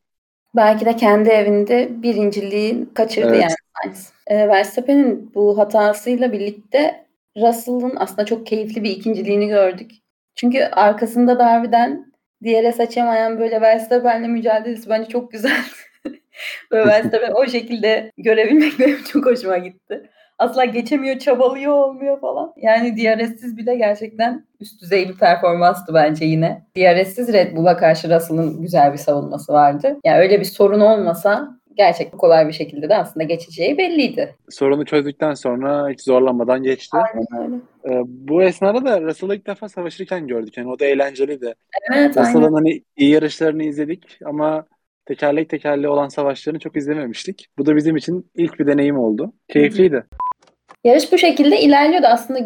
Belki 0.56 0.84
de 0.84 0.96
kendi 0.96 1.28
evinde 1.28 2.02
birinciliği 2.02 2.86
kaçırdı 2.94 3.28
Evet. 3.28 3.42
yani 3.42 3.52
Sainz. 3.82 4.12
Ee, 4.26 4.48
Verstappen'in 4.48 5.30
bu 5.34 5.58
hatasıyla 5.58 6.32
birlikte 6.32 7.06
Russell'ın 7.36 7.96
aslında 7.96 8.24
çok 8.24 8.46
keyifli 8.46 8.84
bir 8.84 8.90
ikinciliğini 8.90 9.48
gördük. 9.48 9.90
Çünkü 10.34 10.64
arkasında 10.64 11.38
da 11.38 11.46
harbiden 11.46 12.07
DRS 12.44 12.80
açamayan 12.80 13.38
böyle 13.38 13.60
Verstappen'le 13.60 14.28
mücadelesi 14.28 14.90
bence 14.90 15.08
çok 15.08 15.32
güzel. 15.32 15.60
böyle 16.70 16.86
Verstappen 16.86 17.32
o 17.34 17.46
şekilde 17.46 18.12
görebilmek 18.18 18.78
benim 18.78 19.04
çok 19.04 19.26
hoşuma 19.26 19.58
gitti. 19.58 20.10
Asla 20.38 20.64
geçemiyor, 20.64 21.18
çabalıyor, 21.18 21.72
olmuyor 21.72 22.20
falan. 22.20 22.52
Yani 22.56 22.96
DRS'siz 22.96 23.56
bile 23.56 23.76
gerçekten 23.76 24.46
üst 24.60 24.82
düzey 24.82 25.08
bir 25.08 25.16
performanstı 25.16 25.94
bence 25.94 26.24
yine. 26.24 26.66
DRS'siz 26.76 27.32
Red 27.32 27.56
Bull'a 27.56 27.76
karşı 27.76 28.14
Russell'ın 28.14 28.62
güzel 28.62 28.92
bir 28.92 28.98
savunması 28.98 29.52
vardı. 29.52 29.96
Yani 30.04 30.18
öyle 30.18 30.40
bir 30.40 30.44
sorun 30.44 30.80
olmasa 30.80 31.57
gerçekten 31.78 32.18
kolay 32.18 32.48
bir 32.48 32.52
şekilde 32.52 32.88
de 32.88 32.96
aslında 32.96 33.24
geçeceği 33.24 33.78
belliydi. 33.78 34.34
Sorunu 34.48 34.84
çözdükten 34.84 35.34
sonra 35.34 35.88
hiç 35.90 36.02
zorlanmadan 36.02 36.62
geçti. 36.62 36.96
Aynen 36.96 37.44
öyle. 37.44 37.56
Ee, 37.90 38.02
bu 38.06 38.42
esnada 38.42 38.84
da 38.84 39.00
Russell'ı 39.02 39.34
ilk 39.34 39.46
defa 39.46 39.68
savaşırken 39.68 40.26
gördük. 40.26 40.56
Yani 40.56 40.70
o 40.70 40.78
da 40.78 40.84
eğlenceliydi. 40.84 41.54
Evet. 41.94 42.16
Russell'ın 42.16 42.52
hani 42.52 42.82
iyi 42.96 43.10
yarışlarını 43.10 43.62
izledik 43.62 44.18
ama 44.24 44.66
tekerlek 45.06 45.50
tekerleği 45.50 45.88
olan 45.88 46.08
savaşlarını 46.08 46.58
çok 46.58 46.76
izlememiştik. 46.76 47.46
Bu 47.58 47.66
da 47.66 47.76
bizim 47.76 47.96
için 47.96 48.30
ilk 48.34 48.58
bir 48.58 48.66
deneyim 48.66 48.98
oldu. 48.98 49.32
Keyifliydi. 49.48 50.04
Yarış 50.84 51.12
bu 51.12 51.18
şekilde 51.18 51.60
ilerliyordu. 51.60 52.06
Aslında 52.06 52.40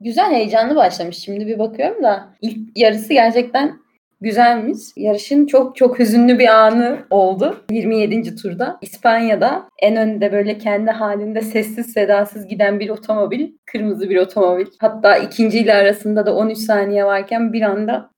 güzel, 0.00 0.32
heyecanlı 0.32 0.76
başlamış. 0.76 1.16
Şimdi 1.16 1.46
bir 1.46 1.58
bakıyorum 1.58 2.02
da 2.02 2.34
ilk 2.40 2.58
yarısı 2.76 3.12
gerçekten 3.12 3.82
güzelmiş. 4.22 4.78
Yarışın 4.96 5.46
çok 5.46 5.76
çok 5.76 5.98
hüzünlü 5.98 6.38
bir 6.38 6.48
anı 6.48 6.98
oldu. 7.10 7.64
27. 7.70 8.36
turda 8.36 8.78
İspanya'da 8.80 9.68
en 9.78 9.96
önde 9.96 10.32
böyle 10.32 10.58
kendi 10.58 10.90
halinde 10.90 11.40
sessiz 11.40 11.92
sedasız 11.92 12.48
giden 12.48 12.80
bir 12.80 12.90
otomobil. 12.90 13.52
Kırmızı 13.66 14.10
bir 14.10 14.16
otomobil. 14.16 14.66
Hatta 14.78 15.16
ikinci 15.16 15.58
ile 15.58 15.74
arasında 15.74 16.26
da 16.26 16.36
13 16.36 16.58
saniye 16.58 17.04
varken 17.04 17.52
bir 17.52 17.62
anda 17.62 18.10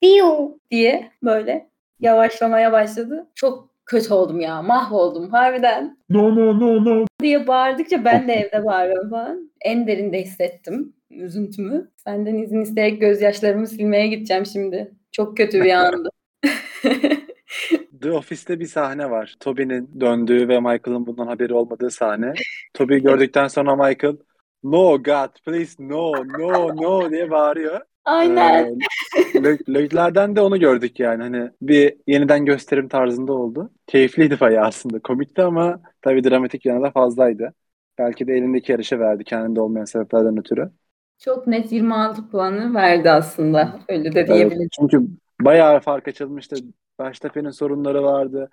diye 0.71 1.11
böyle 1.23 1.67
yavaşlamaya 2.01 2.73
başladı. 2.73 3.27
Çok 3.35 3.69
kötü 3.87 4.15
oldum 4.15 4.41
ya. 4.41 4.63
Mahvoldum 4.63 5.31
harbiden 5.31 5.99
No 6.11 6.37
no 6.37 6.61
no 6.61 6.85
no. 6.85 7.05
diye 7.23 7.47
bağırdıkça 7.47 8.05
ben 8.05 8.29
de 8.29 8.33
evde 8.33 8.65
bağırıyorum 8.65 9.11
falan. 9.11 9.51
En 9.61 9.87
derinde 9.87 10.23
hissettim 10.23 10.93
üzüntümü. 11.11 11.91
Senden 11.97 12.39
izin 12.39 12.61
isteyerek 12.61 13.01
gözyaşlarımı 13.01 13.67
silmeye 13.67 14.07
gideceğim 14.07 14.47
şimdi. 14.47 14.93
Çok 15.15 15.37
kötü 15.37 15.65
bir 15.65 15.73
andı. 15.73 16.09
The 18.03 18.13
Office'te 18.13 18.61
bir 18.61 18.67
sahne 18.67 19.11
var. 19.11 19.35
Toby'nin 19.41 20.01
döndüğü 20.01 20.49
ve 20.49 20.61
Michael'ın 20.61 21.07
bundan 21.07 21.27
haberi 21.27 21.55
olmadığı 21.55 21.91
sahne. 21.91 22.33
Toby'yi 22.75 23.03
gördükten 23.03 23.49
sonra 23.49 23.77
Michael 23.77 24.17
No 24.65 25.03
God 25.03 25.31
please 25.47 25.75
no 25.79 26.13
no 26.39 26.77
no 26.77 27.11
diye 27.11 27.31
bağırıyor. 27.31 27.81
Aynen. 28.05 28.79
Ee, 29.17 30.37
de 30.37 30.41
onu 30.41 30.61
gördük 30.61 31.01
yani. 31.01 31.23
Hani 31.23 31.51
bir 31.63 31.97
yeniden 32.07 32.45
gösterim 32.45 32.89
tarzında 32.89 33.33
oldu. 33.33 33.71
Keyifliydi 33.87 34.41
bayağı 34.41 34.67
aslında. 34.67 34.99
Komikti 34.99 35.43
ama 35.43 35.81
tabii 36.03 36.25
dramatik 36.25 36.67
yanı 36.67 36.83
da 36.83 36.91
fazlaydı. 36.91 37.55
Belki 37.99 38.27
de 38.27 38.33
elindeki 38.33 38.73
yarışı 38.73 38.99
verdi 38.99 39.25
kendinde 39.25 39.61
olmayan 39.61 39.85
sebeplerden 39.85 40.39
ötürü. 40.39 40.71
Çok 41.19 41.47
net 41.47 41.73
26 41.73 42.29
puanı 42.31 42.75
verdi 42.75 43.11
aslında. 43.11 43.79
Öyle 43.89 44.15
de 44.15 44.21
Evet, 44.21 44.29
diyebilirim. 44.29 44.69
çünkü 44.81 45.01
bayağı 45.41 45.81
fark 45.81 46.09
açılmıştı. 46.09 46.57
Verstappen'in 47.01 47.51
sorunları 47.51 48.03
vardı. 48.03 48.49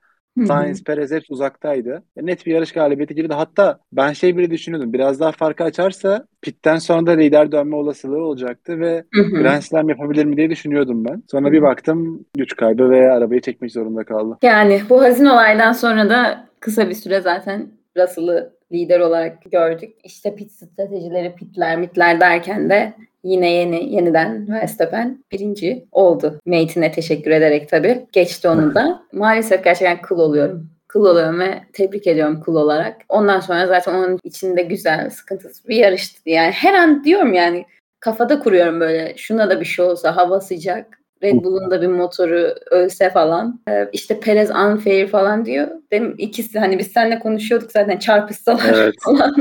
Sainz, 0.48 0.84
Perez 0.84 1.12
hepsi 1.12 1.34
uzaktaydı. 1.34 2.04
E, 2.18 2.26
Net 2.26 2.46
bir 2.46 2.52
yarış 2.54 2.72
galibiyeti 2.72 3.16
girdi. 3.16 3.34
Hatta 3.34 3.80
ben 3.94 4.14
şey 4.14 4.38
bile 4.38 4.52
düşünüyordum. 4.52 4.94
Biraz 4.94 5.20
daha 5.20 5.32
farkı 5.32 5.64
açarsa 5.64 6.26
pitten 6.42 6.78
sonra 6.78 7.06
da 7.06 7.12
lider 7.12 7.52
dönme 7.52 7.76
olasılığı 7.76 8.24
olacaktı 8.24 8.80
ve. 8.80 9.04
Grand 9.14 9.62
Slam 9.62 9.90
yapabilir 9.90 10.26
mi 10.26 10.38
diye 10.38 10.50
düşünüyordum 10.50 11.06
ben. 11.06 11.24
Sonra 11.32 11.52
bir 11.52 11.62
baktım 11.62 12.26
güç 12.38 12.56
kaybı 12.56 12.90
ve 12.90 13.12
arabayı 13.12 13.42
çekmek 13.42 13.72
zorunda 13.72 14.04
kaldı. 14.04 14.38
Yani 14.44 14.82
bu 14.90 15.02
hazin 15.02 15.26
olaydan 15.26 15.72
sonra 15.72 16.10
da 16.10 16.48
kısa 16.60 16.90
bir 16.90 16.96
süre 16.96 17.22
zaten 17.22 17.68
Russell'ı 17.98 18.54
lider 18.72 19.00
olarak 19.00 19.52
gördük. 19.52 19.96
İşte 20.04 20.36
pit 20.36 20.52
stratejileri, 20.52 21.36
pitler, 21.36 21.78
mitler 21.78 22.20
derken 22.20 22.70
de 22.70 22.94
yine 23.24 23.52
yeni 23.52 23.94
yeniden 23.96 24.48
Verstappen 24.54 25.24
birinci 25.32 25.86
oldu. 25.92 26.40
Mate'ine 26.46 26.92
teşekkür 26.92 27.32
ederek 27.32 27.70
tabii. 27.70 28.06
Geçti 28.12 28.48
onu 28.48 28.76
da. 28.76 29.04
Maalesef 29.12 29.64
gerçekten 29.64 30.02
kıl 30.02 30.20
oluyorum. 30.20 30.70
Kıl 30.88 31.06
oluyorum 31.06 31.40
ve 31.40 31.62
tebrik 31.74 32.08
ediyorum 32.08 32.42
kıl 32.42 32.56
olarak. 32.56 32.96
Ondan 33.10 33.40
sonra 33.40 33.68
zaten 33.68 33.94
onun 33.94 34.20
içinde 34.24 34.62
güzel, 34.62 35.10
sıkıntısız 35.10 35.68
bir 35.68 35.76
yarıştı. 35.76 36.30
Yani 36.30 36.52
her 36.52 36.74
an 36.74 37.04
diyorum 37.04 37.34
yani 37.34 37.66
kafada 38.00 38.40
kuruyorum 38.40 38.80
böyle 38.80 39.14
şuna 39.18 39.50
da 39.50 39.60
bir 39.60 39.66
şey 39.66 39.86
olsa 39.86 40.16
hava 40.16 40.42
sıcak 40.42 41.01
Red 41.24 41.44
Bull'un 41.44 41.72
da 41.72 41.82
bir 41.82 41.88
motoru 41.88 42.56
ölse 42.72 43.10
falan. 43.10 43.62
Ee, 43.70 43.90
işte 43.94 44.20
Perez 44.20 44.50
unfair 44.50 45.08
falan 45.08 45.46
diyor. 45.46 45.68
Dem 45.92 46.14
ikisi 46.18 46.60
hani 46.60 46.80
biz 46.80 46.88
seninle 46.88 47.20
konuşuyorduk 47.20 47.72
zaten 47.72 47.98
çarpışsalar 47.98 48.74
Evet. 48.74 48.96
falan. 49.04 49.36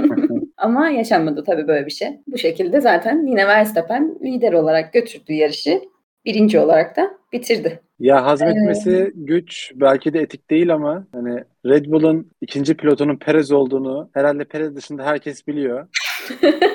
Ama 0.57 0.89
yaşanmadı 0.89 1.45
tabii 1.45 1.69
böyle 1.69 1.87
bir 1.87 1.91
şey. 1.91 2.09
Bu 2.27 2.39
şekilde 2.39 2.81
zaten 2.81 3.27
yine 3.27 3.47
Verstappen 3.47 4.19
lider 4.25 4.53
olarak 4.53 4.93
götürdü 4.93 5.33
yarışı. 5.33 5.81
Birinci 6.25 6.59
olarak 6.59 6.97
da 6.97 7.11
bitirdi. 7.33 7.81
Ya 7.99 8.27
hazmetmesi 8.27 9.13
güç 9.15 9.73
belki 9.75 10.13
de 10.13 10.21
etik 10.21 10.51
değil 10.51 10.75
ama 10.75 11.07
hani 11.13 11.45
Red 11.67 11.87
Bull'un 11.87 12.31
ikinci 12.41 12.77
pilotunun 12.77 13.17
Perez 13.17 13.53
olduğunu 13.53 14.11
herhalde 14.15 14.45
Perez 14.45 14.77
dışında 14.77 15.05
herkes 15.05 15.47
biliyor. 15.47 15.89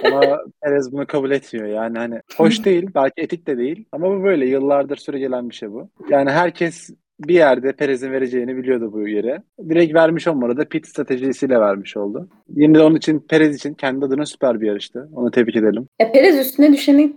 Ama 0.03 0.39
Perez 0.61 0.91
bunu 0.91 1.07
kabul 1.07 1.31
etmiyor. 1.31 1.67
Yani 1.67 1.97
hani 1.97 2.21
hoş 2.37 2.65
değil, 2.65 2.89
belki 2.95 3.21
etik 3.21 3.47
de 3.47 3.57
değil 3.57 3.85
ama 3.91 4.09
bu 4.09 4.23
böyle 4.23 4.45
yıllardır 4.45 4.97
süre 4.97 5.19
gelen 5.19 5.49
bir 5.49 5.55
şey 5.55 5.71
bu. 5.71 5.89
Yani 6.09 6.29
herkes 6.29 6.89
bir 7.19 7.33
yerde 7.33 7.71
Perez'in 7.71 8.11
vereceğini 8.11 8.57
biliyordu 8.57 8.93
bu 8.93 9.07
yere. 9.07 9.41
Direkt 9.69 9.93
vermiş 9.93 10.27
olmadı 10.27 10.57
da 10.57 10.65
pit 10.65 10.87
stratejisiyle 10.87 11.59
vermiş 11.59 11.97
oldu. 11.97 12.29
Yine 12.55 12.75
de 12.75 12.83
onun 12.83 12.95
için 12.95 13.19
Perez 13.19 13.55
için 13.55 13.73
kendi 13.73 14.05
adına 14.05 14.25
süper 14.25 14.61
bir 14.61 14.67
yarıştı. 14.67 15.09
Onu 15.13 15.31
tebrik 15.31 15.55
edelim. 15.55 15.87
Ya 16.01 16.11
Perez 16.11 16.39
üstüne 16.39 16.73
düşeni 16.73 17.13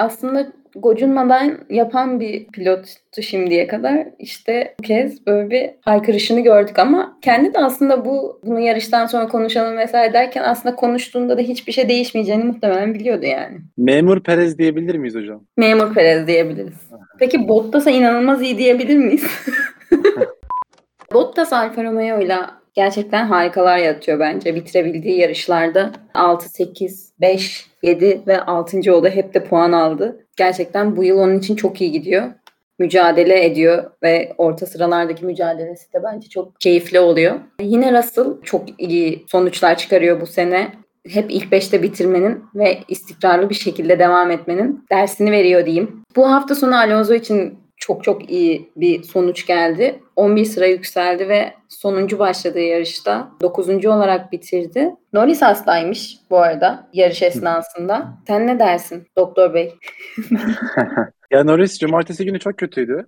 aslında 0.00 0.52
gocunmadan 0.74 1.58
yapan 1.70 2.20
bir 2.20 2.46
pilottu 2.46 3.22
şimdiye 3.22 3.66
kadar. 3.66 4.06
İşte 4.18 4.74
bu 4.78 4.82
kez 4.82 5.26
böyle 5.26 5.50
bir 5.50 5.70
haykırışını 5.80 6.40
gördük 6.40 6.78
ama 6.78 7.18
kendi 7.22 7.54
de 7.54 7.58
aslında 7.58 8.04
bu 8.04 8.40
bunu 8.44 8.60
yarıştan 8.60 9.06
sonra 9.06 9.28
konuşalım 9.28 9.76
vesaire 9.76 10.12
derken 10.12 10.42
aslında 10.42 10.76
konuştuğunda 10.76 11.38
da 11.38 11.40
hiçbir 11.40 11.72
şey 11.72 11.88
değişmeyeceğini 11.88 12.44
muhtemelen 12.44 12.94
biliyordu 12.94 13.26
yani. 13.26 13.58
Memur 13.76 14.22
Perez 14.22 14.58
diyebilir 14.58 14.94
miyiz 14.94 15.14
hocam? 15.14 15.44
Memur 15.56 15.94
Perez 15.94 16.26
diyebiliriz. 16.26 16.90
Peki 17.18 17.48
Bottas'a 17.48 17.90
inanılmaz 17.90 18.42
iyi 18.42 18.58
diyebilir 18.58 18.96
miyiz? 18.96 19.24
Bottas 21.12 21.52
Alfa 21.52 21.84
Romeo 21.84 22.20
ile 22.20 22.36
gerçekten 22.74 23.26
harikalar 23.26 23.78
yaratıyor 23.78 24.20
bence. 24.20 24.54
Bitirebildiği 24.54 25.18
yarışlarda 25.18 25.92
6, 26.14 26.48
8, 26.48 27.12
5, 27.20 27.66
7 27.82 28.22
ve 28.26 28.40
6. 28.40 28.94
oldu. 28.94 29.08
Hep 29.08 29.34
de 29.34 29.44
puan 29.44 29.72
aldı. 29.72 30.26
Gerçekten 30.36 30.96
bu 30.96 31.04
yıl 31.04 31.18
onun 31.18 31.38
için 31.38 31.56
çok 31.56 31.80
iyi 31.80 31.92
gidiyor. 31.92 32.22
Mücadele 32.78 33.44
ediyor 33.44 33.90
ve 34.02 34.32
orta 34.38 34.66
sıralardaki 34.66 35.24
mücadelesi 35.24 35.92
de 35.92 36.02
bence 36.02 36.28
çok 36.28 36.60
keyifli 36.60 37.00
oluyor. 37.00 37.40
Yine 37.60 37.98
Russell 37.98 38.42
çok 38.42 38.62
iyi 38.78 39.24
sonuçlar 39.28 39.78
çıkarıyor 39.78 40.20
bu 40.20 40.26
sene. 40.26 40.72
Hep 41.08 41.30
ilk 41.30 41.52
beşte 41.52 41.82
bitirmenin 41.82 42.44
ve 42.54 42.78
istikrarlı 42.88 43.50
bir 43.50 43.54
şekilde 43.54 43.98
devam 43.98 44.30
etmenin 44.30 44.84
dersini 44.90 45.32
veriyor 45.32 45.66
diyeyim. 45.66 46.02
Bu 46.16 46.30
hafta 46.30 46.54
sonu 46.54 46.78
Alonso 46.78 47.14
için 47.14 47.58
çok 47.80 48.04
çok 48.04 48.30
iyi 48.30 48.70
bir 48.76 49.02
sonuç 49.02 49.46
geldi. 49.46 50.00
11 50.16 50.44
sıra 50.44 50.66
yükseldi 50.66 51.28
ve 51.28 51.54
sonuncu 51.68 52.18
başladığı 52.18 52.60
yarışta 52.60 53.30
9. 53.42 53.86
olarak 53.86 54.32
bitirdi. 54.32 54.90
Norris 55.12 55.42
hastaymış 55.42 56.16
bu 56.30 56.38
arada 56.38 56.88
yarış 56.92 57.22
esnasında. 57.22 58.18
Sen 58.26 58.46
ne 58.46 58.58
dersin 58.58 59.06
doktor 59.16 59.54
bey? 59.54 59.74
Ya 61.30 61.44
Norris 61.44 61.78
cumartesi 61.78 62.24
günü 62.24 62.38
çok 62.38 62.58
kötüydü. 62.58 63.06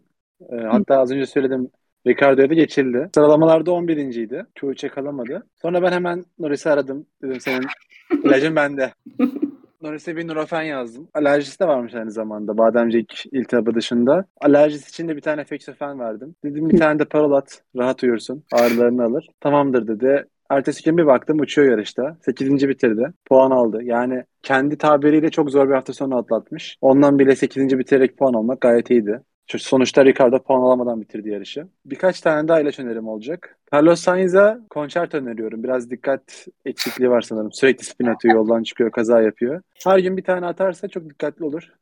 Ee, 0.52 0.56
hatta 0.56 0.98
az 0.98 1.10
önce 1.10 1.26
söyledim 1.26 1.70
Ricardo'ya 2.06 2.50
da 2.50 2.54
geçildi. 2.54 3.10
Sıralamalarda 3.14 3.70
11.ydi. 3.70 4.46
Q3'e 4.54 4.88
kalamadı. 4.88 5.46
Sonra 5.62 5.82
ben 5.82 5.92
hemen 5.92 6.24
Norris'i 6.38 6.70
aradım. 6.70 7.06
Dedim 7.22 7.40
senin 7.40 7.66
ilacın 8.24 8.56
bende. 8.56 8.92
Norris'e 9.82 10.16
bir 10.16 10.28
Nurofen 10.28 10.62
yazdım. 10.62 11.08
Alerjisi 11.14 11.60
de 11.60 11.68
varmış 11.68 11.94
aynı 11.94 12.10
zamanda 12.10 12.58
bademcik 12.58 13.24
iltihabı 13.32 13.74
dışında. 13.74 14.24
Alerjisi 14.40 14.88
için 14.88 15.08
de 15.08 15.16
bir 15.16 15.20
tane 15.20 15.44
Fexofen 15.44 15.98
verdim. 16.00 16.34
Dedim 16.44 16.70
bir 16.70 16.78
tane 16.78 16.98
de 16.98 17.04
parolat 17.04 17.62
rahat 17.76 18.02
uyursun. 18.02 18.44
Ağrılarını 18.52 19.04
alır. 19.04 19.28
Tamamdır 19.40 19.88
dedi. 19.88 20.26
Ertesi 20.50 20.84
gün 20.84 20.98
bir 20.98 21.06
baktım 21.06 21.40
uçuyor 21.40 21.70
yarışta. 21.70 22.16
8. 22.24 22.68
bitirdi. 22.68 23.12
Puan 23.24 23.50
aldı. 23.50 23.78
Yani 23.82 24.24
kendi 24.42 24.78
tabiriyle 24.78 25.30
çok 25.30 25.50
zor 25.50 25.68
bir 25.68 25.74
hafta 25.74 25.92
sonu 25.92 26.16
atlatmış. 26.16 26.76
Ondan 26.80 27.18
bile 27.18 27.36
8. 27.36 27.78
bitirerek 27.78 28.18
puan 28.18 28.34
almak 28.34 28.60
gayet 28.60 28.90
iyiydi. 28.90 29.20
Çünkü 29.52 29.64
Sonuçta 29.64 30.04
Ricardo 30.04 30.38
puan 30.42 30.61
alamadan 30.61 31.00
bitirdi 31.00 31.28
yarışı. 31.28 31.66
Birkaç 31.85 32.21
tane 32.21 32.49
daha 32.49 32.61
ilaç 32.61 32.78
önerim 32.78 33.09
olacak. 33.09 33.59
Carlos 33.75 34.00
Sainz'a 34.00 34.61
konçert 34.71 35.14
öneriyorum. 35.14 35.62
Biraz 35.62 35.90
dikkat 35.90 36.47
eksikliği 36.64 37.11
var 37.11 37.21
sanırım. 37.21 37.52
Sürekli 37.52 37.85
spin 37.85 38.06
atıyor, 38.06 38.35
yoldan 38.35 38.62
çıkıyor, 38.62 38.90
kaza 38.90 39.23
yapıyor. 39.23 39.62
Her 39.85 39.99
gün 39.99 40.16
bir 40.16 40.25
tane 40.25 40.47
atarsa 40.47 40.88
çok 40.88 41.11
dikkatli 41.11 41.44
olur. 41.44 41.73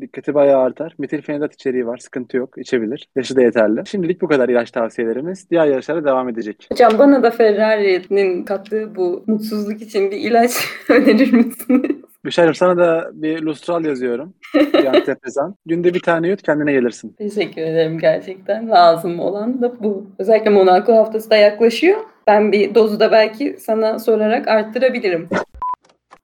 Dikkati 0.00 0.34
bayağı 0.34 0.62
artar. 0.62 0.94
Metilfenidat 0.98 1.54
içeriği 1.54 1.86
var. 1.86 1.98
Sıkıntı 1.98 2.36
yok. 2.36 2.54
İçebilir. 2.58 3.08
Yaşı 3.16 3.36
da 3.36 3.42
yeterli. 3.42 3.82
Şimdilik 3.86 4.20
bu 4.20 4.28
kadar 4.28 4.48
ilaç 4.48 4.70
tavsiyelerimiz. 4.70 5.50
Diğer 5.50 5.66
yarışlara 5.66 6.04
devam 6.04 6.28
edecek. 6.28 6.66
Hocam 6.72 6.92
bana 6.98 7.22
da 7.22 7.30
Ferrari'nin 7.30 8.44
kattığı 8.44 8.96
bu 8.96 9.24
mutsuzluk 9.26 9.82
için 9.82 10.10
bir 10.10 10.16
ilaç 10.16 10.50
önerir 10.88 11.32
misiniz? 11.32 11.99
Büşra'cığım 12.24 12.54
sana 12.54 12.76
da 12.76 13.10
bir 13.12 13.42
lustral 13.42 13.84
yazıyorum. 13.84 14.34
Bir 14.54 14.86
antidepresan. 14.86 15.54
Günde 15.66 15.94
bir 15.94 16.00
tane 16.00 16.28
yut 16.28 16.42
kendine 16.42 16.72
gelirsin. 16.72 17.12
Teşekkür 17.18 17.62
ederim 17.62 17.98
gerçekten. 17.98 18.70
Lazım 18.70 19.20
olan 19.20 19.62
da 19.62 19.82
bu. 19.82 20.06
Özellikle 20.18 20.50
Monaco 20.50 20.96
haftası 20.96 21.30
da 21.30 21.36
yaklaşıyor. 21.36 22.00
Ben 22.26 22.52
bir 22.52 22.74
dozu 22.74 23.00
da 23.00 23.12
belki 23.12 23.56
sana 23.60 23.98
sorarak 23.98 24.48
arttırabilirim. 24.48 25.28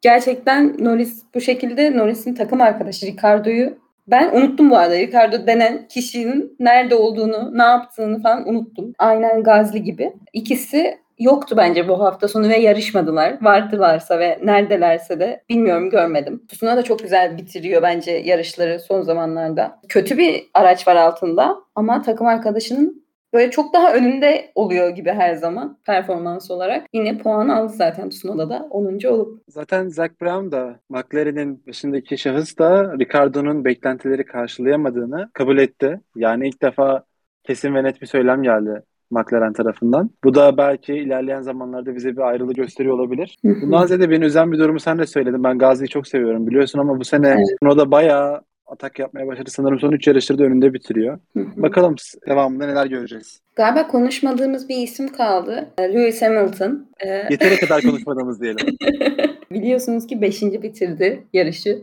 Gerçekten 0.02 0.76
Norris 0.78 1.22
bu 1.34 1.40
şekilde 1.40 1.96
Norris'in 1.96 2.34
takım 2.34 2.60
arkadaşı 2.60 3.06
Ricardo'yu 3.06 3.78
ben 4.08 4.30
unuttum 4.34 4.70
bu 4.70 4.76
arada. 4.76 4.96
Ricardo 4.96 5.46
denen 5.46 5.88
kişinin 5.88 6.56
nerede 6.60 6.94
olduğunu, 6.94 7.58
ne 7.58 7.62
yaptığını 7.62 8.22
falan 8.22 8.48
unuttum. 8.48 8.92
Aynen 8.98 9.42
Gazli 9.42 9.82
gibi. 9.82 10.12
İkisi 10.32 10.98
yoktu 11.18 11.54
bence 11.58 11.88
bu 11.88 12.00
hafta 12.00 12.28
sonu 12.28 12.48
ve 12.48 12.56
yarışmadılar. 12.56 13.38
Vardılarsa 13.42 14.18
ve 14.18 14.38
neredelerse 14.42 15.20
de 15.20 15.44
bilmiyorum 15.48 15.90
görmedim. 15.90 16.42
Tsunoda 16.48 16.76
da 16.76 16.82
çok 16.82 16.98
güzel 16.98 17.38
bitiriyor 17.38 17.82
bence 17.82 18.10
yarışları 18.10 18.80
son 18.80 19.02
zamanlarda. 19.02 19.80
Kötü 19.88 20.18
bir 20.18 20.46
araç 20.54 20.88
var 20.88 20.96
altında 20.96 21.56
ama 21.74 22.02
takım 22.02 22.26
arkadaşının 22.26 23.06
böyle 23.32 23.50
çok 23.50 23.74
daha 23.74 23.94
önünde 23.94 24.52
oluyor 24.54 24.88
gibi 24.90 25.10
her 25.10 25.34
zaman 25.34 25.78
performans 25.86 26.50
olarak. 26.50 26.86
Yine 26.92 27.18
puan 27.18 27.48
aldı 27.48 27.72
zaten 27.72 28.08
Tsunoda 28.08 28.50
da 28.50 28.68
10. 28.70 29.06
olup. 29.08 29.42
Zaten 29.48 29.88
Zach 29.88 30.10
Brown 30.22 30.52
da 30.52 30.80
McLaren'in 30.88 31.66
başındaki 31.66 32.18
şahıs 32.18 32.58
da 32.58 32.98
Ricardo'nun 32.98 33.64
beklentileri 33.64 34.24
karşılayamadığını 34.24 35.30
kabul 35.32 35.58
etti. 35.58 36.00
Yani 36.16 36.48
ilk 36.48 36.62
defa 36.62 37.04
kesin 37.42 37.74
ve 37.74 37.84
net 37.84 38.02
bir 38.02 38.06
söylem 38.06 38.42
geldi 38.42 38.82
McLaren 39.10 39.52
tarafından. 39.52 40.10
Bu 40.24 40.34
da 40.34 40.56
belki 40.56 40.94
ilerleyen 40.94 41.42
zamanlarda 41.42 41.94
bize 41.96 42.16
bir 42.16 42.20
ayrılığı 42.20 42.52
gösteriyor 42.52 42.98
olabilir. 42.98 43.38
Bundan 43.44 43.86
ziyade 43.86 44.10
beni 44.10 44.24
üzen 44.24 44.52
bir 44.52 44.58
durumu 44.58 44.80
sen 44.80 44.98
de 44.98 45.06
söyledin. 45.06 45.44
Ben 45.44 45.58
Gazi'yi 45.58 45.88
çok 45.88 46.08
seviyorum 46.08 46.46
biliyorsun 46.46 46.78
ama 46.78 47.00
bu 47.00 47.04
sene 47.04 47.28
Evet. 47.28 47.46
Tsunoda 47.60 47.90
bayağı 47.90 48.40
atak 48.66 48.98
yapmaya 48.98 49.26
başladı. 49.26 49.50
Sanırım 49.50 49.78
son 49.78 49.92
3 49.92 50.06
yarıştır 50.06 50.38
da 50.38 50.44
önünde 50.44 50.74
bitiriyor. 50.74 51.18
Bakalım 51.36 51.94
devamında 52.28 52.66
neler 52.66 52.86
göreceğiz. 52.86 53.40
Galiba 53.56 53.86
konuşmadığımız 53.86 54.68
bir 54.68 54.76
isim 54.76 55.08
kaldı. 55.08 55.68
Lewis 55.80 56.22
Hamilton. 56.22 56.86
Ee, 57.00 57.08
Yeteri 57.30 57.56
kadar 57.56 57.82
konuşmadığımız 57.82 58.40
diyelim. 58.42 58.66
biliyorsunuz 59.50 60.06
ki 60.06 60.20
5. 60.20 60.42
bitirdi 60.42 61.24
yarışı. 61.32 61.82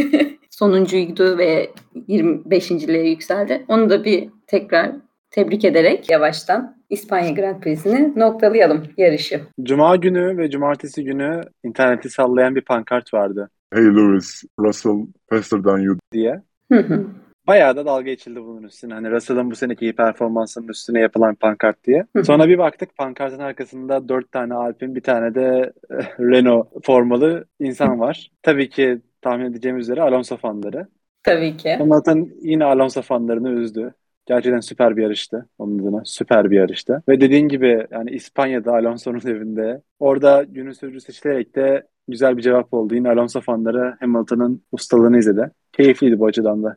Sonuncuydu 0.50 1.38
ve 1.38 1.70
25.liğe 2.08 3.08
yükseldi. 3.08 3.64
Onu 3.68 3.90
da 3.90 4.04
bir 4.04 4.28
tekrar 4.46 4.92
tebrik 5.34 5.64
ederek 5.64 6.10
yavaştan 6.10 6.76
İspanya 6.90 7.30
Grand 7.30 7.60
Prix'sini 7.60 8.12
noktalayalım 8.16 8.82
yarışı. 8.96 9.40
Cuma 9.62 9.96
günü 9.96 10.38
ve 10.38 10.50
cumartesi 10.50 11.04
günü 11.04 11.40
interneti 11.64 12.10
sallayan 12.10 12.54
bir 12.54 12.64
pankart 12.64 13.14
vardı 13.14 13.50
Hey 13.74 13.84
Lewis, 13.84 14.44
Russell 14.60 15.06
faster 15.30 15.62
than 15.62 15.78
you. 15.78 15.98
diye. 16.12 16.42
Hı 16.72 16.78
hı. 16.78 17.06
Bayağı 17.46 17.76
da 17.76 17.86
dalga 17.86 18.02
geçildi 18.02 18.40
bunun 18.42 18.62
üstüne. 18.62 18.94
Hani 18.94 19.10
Russell'ın 19.10 19.50
bu 19.50 19.54
seneki 19.54 19.84
iyi 19.84 19.96
performansının 19.96 20.68
üstüne 20.68 21.00
yapılan 21.00 21.34
pankart 21.34 21.84
diye. 21.84 22.06
Hı. 22.16 22.24
Sonra 22.24 22.48
bir 22.48 22.58
baktık 22.58 22.96
pankartın 22.96 23.38
arkasında 23.38 24.08
dört 24.08 24.32
tane 24.32 24.54
Alpine 24.54 24.94
bir 24.94 25.00
tane 25.00 25.34
de 25.34 25.72
eh, 25.90 26.20
Renault 26.20 26.66
formalı 26.86 27.44
insan 27.60 28.00
var. 28.00 28.30
Tabii 28.42 28.68
ki 28.68 29.00
tahmin 29.22 29.44
edeceğimiz 29.44 29.88
üzere 29.88 30.02
Alonso 30.02 30.36
fanları. 30.36 30.86
Tabii 31.22 31.56
ki. 31.56 31.74
Hamilton 31.74 32.28
yine 32.42 32.64
Alonso 32.64 33.02
fanlarını 33.02 33.50
üzdü. 33.50 33.94
Gerçekten 34.26 34.60
süper 34.60 34.96
bir 34.96 35.02
yarıştı 35.02 35.48
onun 35.58 35.78
adına. 35.78 36.02
Süper 36.04 36.50
bir 36.50 36.56
yarıştı. 36.56 37.02
Ve 37.08 37.20
dediğin 37.20 37.48
gibi 37.48 37.86
yani 37.90 38.10
İspanya'da 38.10 38.72
Alonso'nun 38.72 39.20
evinde 39.26 39.82
orada 39.98 40.44
günün 40.48 40.72
sürücü 40.72 41.00
seçilerek 41.00 41.56
de 41.56 41.86
güzel 42.08 42.36
bir 42.36 42.42
cevap 42.42 42.74
oldu. 42.74 42.94
Yine 42.94 43.10
Alonso 43.10 43.40
fanları 43.40 43.96
Hamilton'ın 44.00 44.62
ustalığını 44.72 45.18
izledi. 45.18 45.50
Keyifliydi 45.72 46.18
bu 46.18 46.26
açıdan 46.26 46.62
da. 46.62 46.76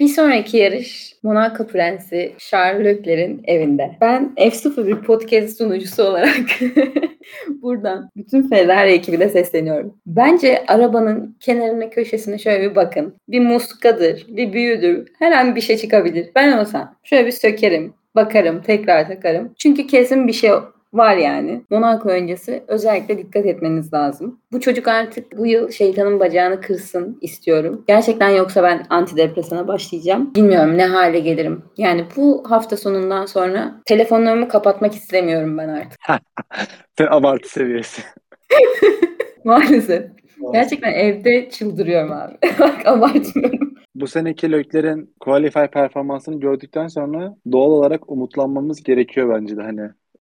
Bir 0.00 0.08
sonraki 0.08 0.56
yarış 0.56 1.16
Monaco 1.22 1.66
Prensi 1.66 2.34
Charles 2.38 2.84
Leclerc'in 2.84 3.42
evinde. 3.44 3.96
Ben 4.00 4.32
F0 4.36 4.86
bir 4.86 4.96
podcast 4.96 5.58
sunucusu 5.58 6.02
olarak 6.02 6.36
buradan 7.62 8.10
bütün 8.16 8.48
Ferrari 8.48 8.92
ekibine 8.92 9.28
sesleniyorum. 9.28 9.94
Bence 10.06 10.64
arabanın 10.68 11.36
kenarına 11.40 11.90
köşesine 11.90 12.38
şöyle 12.38 12.70
bir 12.70 12.76
bakın. 12.76 13.14
Bir 13.28 13.40
muskadır, 13.40 14.26
bir 14.28 14.52
büyüdür, 14.52 15.08
her 15.18 15.32
an 15.32 15.56
bir 15.56 15.60
şey 15.60 15.76
çıkabilir. 15.76 16.30
Ben 16.34 16.58
olsam 16.58 16.96
şöyle 17.04 17.26
bir 17.26 17.32
sökerim, 17.32 17.94
bakarım, 18.14 18.62
tekrar 18.62 19.08
takarım. 19.08 19.54
Çünkü 19.58 19.86
kesin 19.86 20.28
bir 20.28 20.32
şey 20.32 20.50
var 20.92 21.16
yani. 21.16 21.62
Monaco 21.70 22.08
öncesi 22.08 22.64
özellikle 22.68 23.18
dikkat 23.18 23.46
etmeniz 23.46 23.92
lazım. 23.92 24.40
Bu 24.52 24.60
çocuk 24.60 24.88
artık 24.88 25.38
bu 25.38 25.46
yıl 25.46 25.70
şeytanın 25.70 26.20
bacağını 26.20 26.60
kırsın 26.60 27.18
istiyorum. 27.20 27.84
Gerçekten 27.88 28.28
yoksa 28.28 28.62
ben 28.62 28.86
antidepresana 28.90 29.68
başlayacağım. 29.68 30.34
Bilmiyorum 30.34 30.78
ne 30.78 30.86
hale 30.86 31.20
gelirim. 31.20 31.62
Yani 31.76 32.04
bu 32.16 32.44
hafta 32.50 32.76
sonundan 32.76 33.26
sonra 33.26 33.82
telefonlarımı 33.86 34.48
kapatmak 34.48 34.94
istemiyorum 34.94 35.58
ben 35.58 35.68
artık. 35.68 36.00
Abartı 37.10 37.48
seviyesi. 37.48 38.02
Maalesef. 39.44 40.04
Gerçekten 40.52 40.92
evde 40.92 41.50
çıldırıyorum 41.50 42.12
abi. 42.12 42.34
Bak 42.58 42.86
abartmıyorum. 42.86 43.74
Bu 43.94 44.06
seneki 44.06 44.52
Leclerc'in 44.52 45.14
Qualify 45.20 45.64
performansını 45.72 46.40
gördükten 46.40 46.86
sonra 46.86 47.36
doğal 47.52 47.70
olarak 47.70 48.10
umutlanmamız 48.10 48.82
gerekiyor 48.82 49.34
bence 49.34 49.56
de 49.56 49.62
hani 49.62 49.90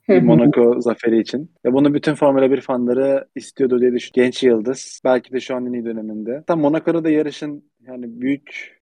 bir 0.10 0.22
Monaco 0.22 0.82
zaferi 0.82 1.20
için. 1.20 1.52
Ve 1.66 1.74
bunu 1.74 1.94
bütün 1.94 2.16
Formula 2.16 2.52
1 2.52 2.62
fanları 2.62 3.26
istiyordu 3.36 3.82
diye 3.82 3.94
düşün. 3.94 4.12
Genç 4.14 4.44
yıldız. 4.44 5.02
Belki 5.04 5.34
de 5.34 5.40
şu 5.40 5.56
an 5.56 5.66
en 5.66 5.74
iyi 5.74 5.86
döneminde. 5.86 6.44
Tam 6.48 6.60
Monaco'da 6.60 7.04
da 7.04 7.10
yarışın 7.10 7.64
yani 7.88 8.22
büyük 8.22 8.82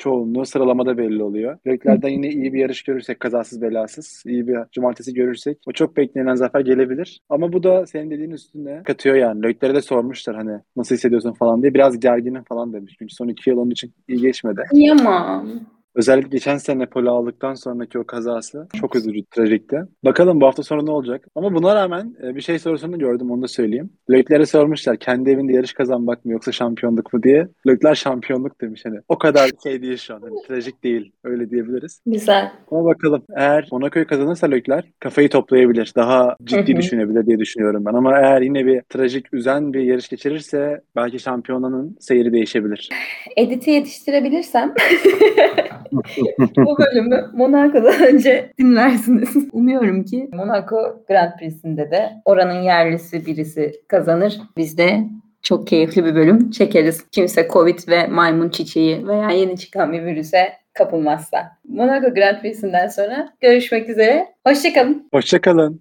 çoğunluğu 0.00 0.46
sıralamada 0.46 0.98
belli 0.98 1.22
oluyor. 1.22 1.58
Leclerc'den 1.66 2.08
yine 2.08 2.28
iyi 2.28 2.52
bir 2.52 2.60
yarış 2.60 2.82
görürsek 2.82 3.20
kazasız 3.20 3.62
belasız, 3.62 4.22
iyi 4.26 4.48
bir 4.48 4.56
cumartesi 4.72 5.14
görürsek 5.14 5.58
o 5.66 5.72
çok 5.72 5.96
beklenen 5.96 6.34
zafer 6.34 6.60
gelebilir. 6.60 7.20
Ama 7.28 7.52
bu 7.52 7.62
da 7.62 7.86
senin 7.86 8.10
dediğin 8.10 8.30
üstüne 8.30 8.82
katıyor 8.82 9.16
yani. 9.16 9.42
Leclerc'e 9.42 9.74
de 9.74 9.82
sormuşlar 9.82 10.36
hani 10.36 10.60
nasıl 10.76 10.94
hissediyorsun 10.94 11.32
falan 11.32 11.62
diye. 11.62 11.74
Biraz 11.74 12.00
gerginim 12.00 12.44
falan 12.44 12.72
demiş. 12.72 12.94
Çünkü 12.98 13.14
son 13.14 13.28
iki 13.28 13.50
yıl 13.50 13.56
onun 13.56 13.70
için 13.70 13.92
iyi 14.08 14.20
geçmedi. 14.20 14.62
Kıyamam. 14.70 15.50
Özellikle 15.94 16.28
geçen 16.28 16.56
sene 16.56 16.86
polo 16.86 17.10
aldıktan 17.10 17.54
sonraki 17.54 17.98
o 17.98 18.04
kazası 18.04 18.68
çok 18.80 18.96
üzücü, 18.96 19.24
trajikti. 19.30 19.80
Bakalım 20.04 20.40
bu 20.40 20.46
hafta 20.46 20.62
sonu 20.62 20.86
ne 20.86 20.90
olacak? 20.90 21.26
Ama 21.34 21.54
buna 21.54 21.74
rağmen 21.74 22.14
e, 22.22 22.34
bir 22.34 22.40
şey 22.40 22.58
sorusunu 22.58 22.98
gördüm 22.98 23.30
onu 23.30 23.42
da 23.42 23.48
söyleyeyim. 23.48 23.90
Leclerc'e 24.10 24.46
sormuşlar 24.46 24.96
kendi 24.96 25.30
evinde 25.30 25.52
yarış 25.52 25.72
kazanmak 25.72 26.24
mı 26.24 26.32
yoksa 26.32 26.52
şampiyonluk 26.52 27.12
mu 27.12 27.22
diye. 27.22 27.48
Leclerc 27.66 28.00
şampiyonluk 28.00 28.60
demiş 28.60 28.82
hani. 28.84 28.98
O 29.08 29.18
kadar 29.18 29.50
şey 29.62 29.82
değil 29.82 29.96
şu 29.96 30.14
an. 30.14 30.20
Hani, 30.20 30.42
trajik 30.48 30.84
değil. 30.84 31.12
Öyle 31.24 31.50
diyebiliriz. 31.50 32.00
Güzel. 32.06 32.52
Ama 32.70 32.84
bakalım 32.84 33.22
eğer 33.36 33.68
Monaco'yu 33.72 34.06
kazanırsa 34.06 34.46
Leclerc 34.46 34.88
kafayı 35.00 35.28
toplayabilir. 35.28 35.92
Daha 35.96 36.36
ciddi 36.44 36.76
düşünebilir 36.76 37.26
diye 37.26 37.38
düşünüyorum 37.38 37.84
ben. 37.86 37.94
Ama 37.94 38.18
eğer 38.18 38.42
yine 38.42 38.66
bir 38.66 38.82
trajik, 38.88 39.34
üzen 39.34 39.72
bir 39.72 39.80
yarış 39.80 40.08
geçirirse 40.08 40.80
belki 40.96 41.18
şampiyonanın 41.18 41.96
seyri 42.00 42.32
değişebilir. 42.32 42.88
Edit'i 43.36 43.70
yetiştirebilirsem 43.70 44.74
bu 46.56 46.78
bölümü 46.78 47.30
Monaco'dan 47.32 48.06
önce 48.06 48.52
dinlersiniz. 48.58 49.36
Umuyorum 49.52 50.04
ki 50.04 50.28
Monaco 50.32 51.04
Grand 51.08 51.38
Prix'sinde 51.38 51.90
de 51.90 52.12
oranın 52.24 52.62
yerlisi 52.62 53.26
birisi 53.26 53.72
kazanır. 53.88 54.40
Biz 54.56 54.78
de 54.78 55.04
çok 55.42 55.66
keyifli 55.66 56.04
bir 56.04 56.14
bölüm 56.14 56.50
çekeriz. 56.50 57.10
Kimse 57.10 57.48
Covid 57.52 57.78
ve 57.88 58.06
maymun 58.06 58.48
çiçeği 58.48 59.06
veya 59.08 59.30
yeni 59.30 59.58
çıkan 59.58 59.92
bir 59.92 60.04
virüse 60.04 60.52
kapılmazsa. 60.72 61.56
Monaco 61.68 62.14
Grand 62.14 62.40
Prix'sinden 62.40 62.88
sonra 62.88 63.32
görüşmek 63.40 63.88
üzere. 63.88 64.28
Hoşçakalın. 64.46 65.08
Hoşçakalın. 65.14 65.80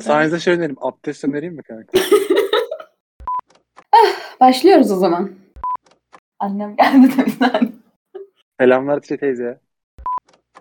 Sayenizde 0.00 0.38
şey 0.38 0.54
önereyim. 0.54 0.76
Abdest 0.80 1.24
önereyim 1.24 1.54
mi 1.54 1.62
kanka? 1.62 1.98
Başlıyoruz 4.40 4.92
o 4.92 4.96
zaman. 4.96 5.30
Annem 6.38 6.76
geldi 6.76 7.16
de 7.16 7.26
bir 7.26 7.30
saniye. 7.30 7.72
Selamlar 8.60 9.00
Tice 9.00 9.16
teyze. 9.18 9.60